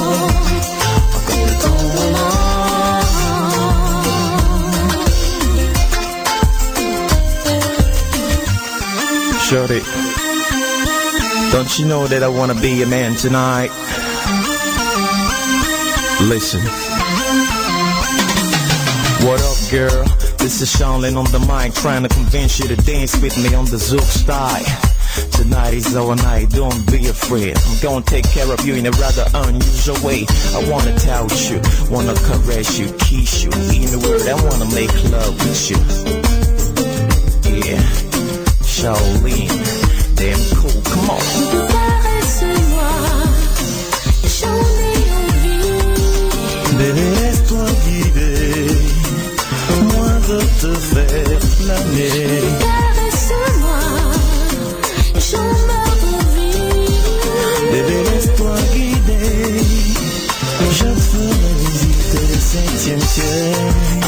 don't 11.52 11.78
you 11.78 11.84
know 11.86 12.06
that 12.06 12.22
I 12.22 12.28
wanna 12.28 12.54
be 12.54 12.70
your 12.70 12.88
man 12.88 13.14
tonight? 13.16 13.70
Listen. 16.24 16.62
What 19.26 19.42
up, 19.42 19.70
girl? 19.70 20.04
This 20.38 20.62
is 20.62 20.70
Sean 20.70 21.04
on 21.04 21.24
the 21.26 21.38
mic, 21.40 21.74
trying 21.74 22.02
to 22.02 22.08
convince 22.08 22.58
you 22.58 22.66
to 22.68 22.76
dance 22.76 23.14
with 23.20 23.36
me 23.36 23.54
on 23.54 23.66
the 23.66 23.76
Zouk 23.76 24.00
style. 24.00 24.64
Tonight 25.32 25.74
is 25.74 25.94
our 25.94 26.16
night, 26.16 26.48
don't 26.48 26.90
be 26.90 27.08
afraid. 27.08 27.58
I'm 27.58 27.78
gonna 27.82 28.04
take 28.06 28.24
care 28.30 28.50
of 28.50 28.64
you 28.64 28.74
in 28.74 28.86
a 28.86 28.90
rather 28.92 29.26
unusual 29.34 30.00
way. 30.02 30.24
I 30.54 30.64
wanna 30.70 30.98
touch 30.98 31.50
you, 31.50 31.60
wanna 31.90 32.14
caress 32.14 32.78
you, 32.78 32.90
kiss 32.98 33.44
you. 33.44 33.50
In 33.76 33.92
the 33.92 34.00
word, 34.00 34.26
I 34.26 34.34
wanna 34.48 34.72
make 34.74 34.94
love 35.12 35.36
with 35.44 35.70
you. 35.70 35.76
Yeah, 37.52 37.84
Shaolin, 38.64 39.52
damn 40.16 40.40
cool, 40.56 40.80
come 40.90 41.10
on. 41.10 41.73
De 50.64 50.74
te 50.74 50.78
faire 50.80 51.38
planer. 51.58 52.40
Caresse-moi, 52.60 53.80
j'en 55.30 55.38
ai 55.38 55.84
envie. 56.14 56.88
Bébé, 57.72 57.98
laisse-toi 58.10 58.56
guider, 58.72 59.60
je 60.78 60.88
ferai 61.06 61.52
visiter 61.60 62.24
le 62.32 62.38
septième 62.52 63.00
ciel. 63.00 63.54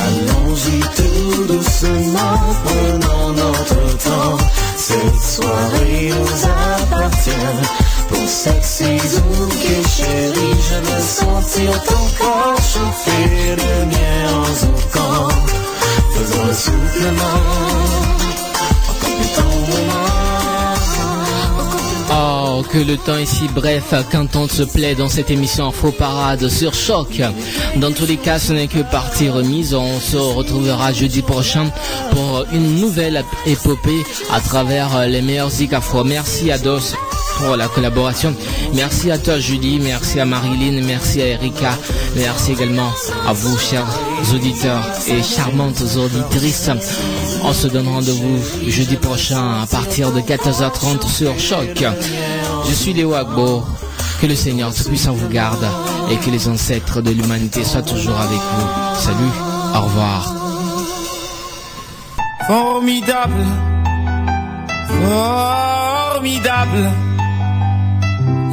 Allons-y 0.06 0.80
tout 0.96 1.44
doucement, 1.52 2.38
prenons 2.64 3.32
notre 3.32 3.82
temps. 3.98 4.38
Cette 4.76 5.20
soirée 5.34 6.10
nous 6.10 6.40
appartient. 6.82 7.56
Pour 8.08 8.28
sexy 8.28 8.98
zouk 8.98 9.66
chérie, 9.96 10.56
je 10.70 10.78
veux 10.86 11.02
sentir 11.02 11.70
ton 11.84 12.04
corps 12.18 12.56
chauffer 12.56 13.56
le 13.56 13.86
mien 13.86 14.25
Oh, 22.12 22.62
que 22.72 22.78
le 22.78 22.96
temps 22.96 23.18
est 23.18 23.26
si 23.26 23.48
bref 23.48 23.92
quand 24.10 24.36
on 24.36 24.48
se 24.48 24.62
plaît 24.62 24.94
dans 24.94 25.08
cette 25.08 25.30
émission 25.30 25.70
Faux 25.72 25.92
Parade 25.92 26.48
sur 26.48 26.72
Choc. 26.72 27.20
Dans 27.76 27.92
tous 27.92 28.06
les 28.06 28.16
cas, 28.16 28.38
ce 28.38 28.52
n'est 28.52 28.68
que 28.68 28.78
partie 28.90 29.28
remise. 29.28 29.74
On 29.74 30.00
se 30.00 30.16
retrouvera 30.16 30.92
jeudi 30.92 31.22
prochain 31.22 31.70
pour 32.10 32.44
une 32.52 32.80
nouvelle 32.80 33.22
épopée 33.44 34.02
à 34.32 34.40
travers 34.40 35.06
les 35.06 35.20
meilleurs 35.20 35.50
zik 35.50 35.72
afro. 35.72 36.04
Merci 36.04 36.50
à 36.50 36.58
Dos 36.58 36.94
pour 37.38 37.56
la 37.56 37.68
collaboration. 37.68 38.34
Merci 38.72 39.10
à 39.10 39.18
toi 39.18 39.38
Julie, 39.38 39.78
merci 39.78 40.20
à 40.20 40.24
Marilyn, 40.24 40.82
merci 40.84 41.20
à 41.20 41.26
Erika, 41.26 41.76
merci 42.16 42.52
également 42.52 42.90
à 43.26 43.32
vous 43.32 43.58
chers 43.58 43.86
auditeurs 44.34 44.84
et 45.08 45.22
charmantes 45.22 45.82
auditrices. 45.96 46.70
On 47.42 47.52
se 47.52 47.68
donne 47.68 47.88
rendez-vous 47.88 48.38
jeudi 48.68 48.96
prochain 48.96 49.62
à 49.62 49.66
partir 49.66 50.12
de 50.12 50.20
14h30 50.20 51.08
sur 51.08 51.38
Choc. 51.38 51.84
Je 52.68 52.74
suis 52.74 52.92
Léo 52.92 53.14
Agbo. 53.14 53.64
Que 54.20 54.26
le 54.26 54.34
Seigneur 54.34 54.74
Tout-Puissant 54.74 55.12
vous 55.12 55.28
garde 55.28 55.66
et 56.10 56.16
que 56.16 56.30
les 56.30 56.48
ancêtres 56.48 57.02
de 57.02 57.10
l'humanité 57.10 57.64
soient 57.64 57.82
toujours 57.82 58.18
avec 58.18 58.38
vous. 58.38 58.66
Salut, 58.98 59.16
au 59.74 59.80
revoir. 59.82 60.34
Formidable, 62.46 63.44
formidable. 65.04 66.90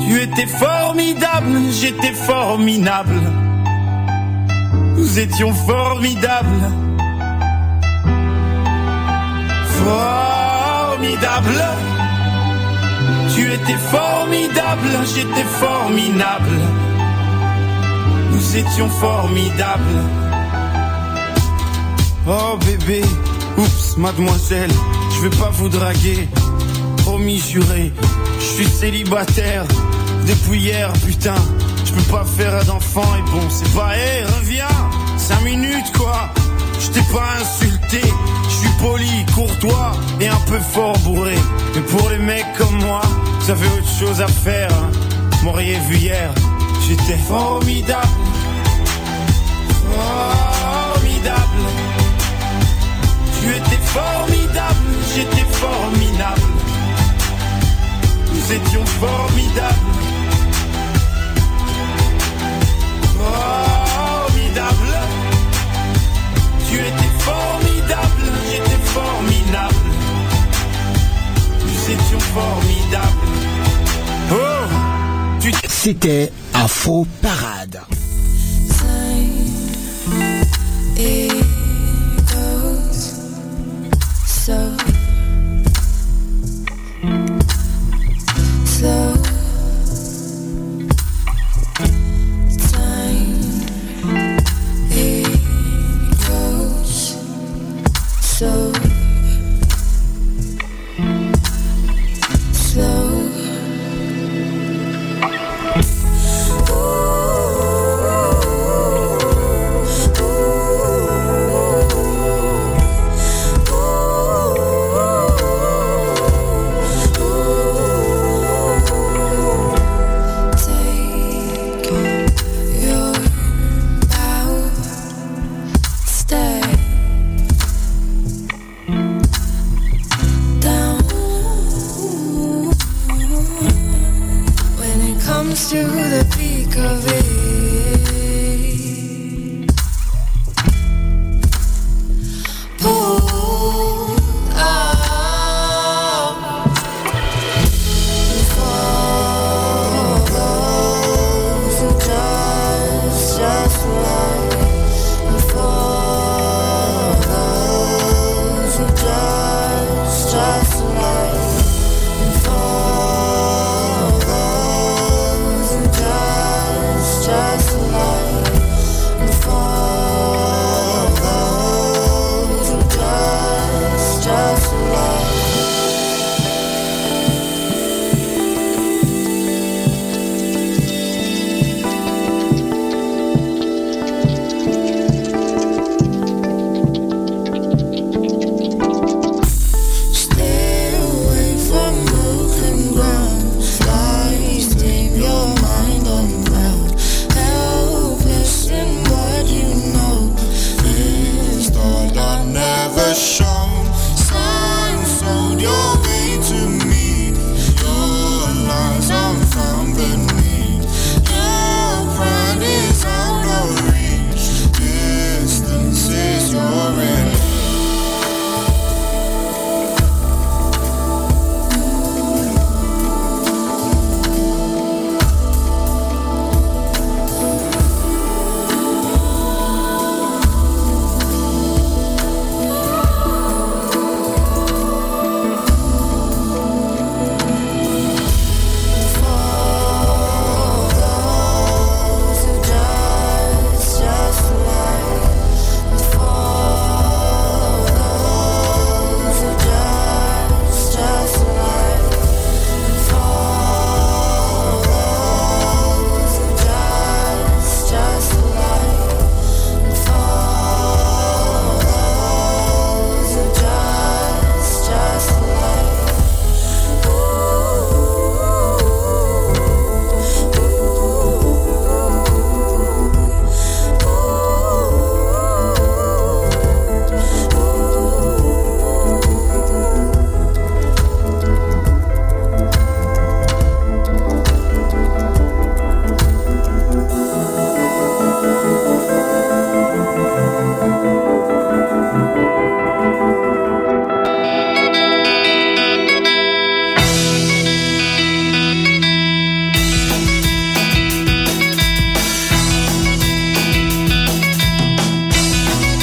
Tu 0.06 0.22
étais 0.22 0.48
formidable, 0.48 1.60
j'étais 1.72 2.14
formidable. 2.14 3.22
Nous 4.96 5.20
étions 5.20 5.54
formidables. 5.54 6.72
Formidable. 9.84 11.64
Tu 13.36 13.52
étais 13.52 13.78
formidable, 13.92 14.90
j'étais 15.14 15.48
formidable. 15.60 16.60
Nous 18.32 18.58
étions 18.58 18.90
formidables. 18.90 20.02
Oh 22.28 22.58
bébé, 22.66 23.02
oups, 23.58 23.98
mademoiselle, 23.98 24.72
je 25.16 25.28
vais 25.28 25.36
pas 25.38 25.50
vous 25.50 25.70
draguer. 25.70 26.30
Promis 26.98 27.40
juré, 27.40 27.92
je 28.40 28.46
suis 28.46 28.68
célibataire 28.68 29.66
depuis 30.28 30.60
hier, 30.60 30.94
putain. 31.06 31.36
Je 31.86 31.92
peux 31.94 32.12
pas 32.12 32.26
faire 32.26 32.64
d'enfant 32.66 33.16
et 33.18 33.32
bon, 33.32 33.50
c'est 33.50 33.72
pas, 33.74 33.98
hé, 33.98 34.24
reviens, 34.40 34.68
5 35.18 35.42
minutes 35.44 35.92
quoi. 35.98 36.30
Je 36.80 36.88
t'ai 36.90 37.14
pas 37.14 37.28
insulté, 37.42 38.02
je 38.50 38.54
suis 38.54 38.70
poli, 38.82 39.26
courtois 39.34 39.92
et 40.20 40.28
un 40.28 40.40
peu 40.48 40.60
fort 40.60 40.98
bourré. 41.00 41.36
Mais 41.76 41.82
pour 41.82 42.10
les 42.10 42.18
mecs 42.18 42.54
comme 42.58 42.78
moi, 42.84 43.02
vous 43.40 43.52
avez 43.52 43.68
autre 43.68 43.90
chose 44.00 44.22
à 44.22 44.28
faire. 44.28 44.70
Hein. 44.72 44.92
M'auriez 45.44 45.80
vu 45.88 45.96
hier, 45.96 46.34
j'étais 46.88 47.18
formidable. 47.18 48.08
Formidable. 49.94 51.64
Tu 53.40 53.50
étais 53.50 53.82
formidable, 53.84 54.86
j'étais 55.16 55.46
formidable. 55.52 56.42
Nous 58.34 58.52
étions 58.52 58.86
formidables. 58.86 60.03
Formidable, 67.84 68.32
j'étais 68.50 68.82
formidable. 68.86 69.76
Nous 71.62 71.92
étions 71.92 72.20
formidables. 72.20 73.08
Oh, 74.32 75.40
tu 75.40 75.52
C'était 75.68 76.32
Afro 76.54 77.06
Parade. 77.22 77.82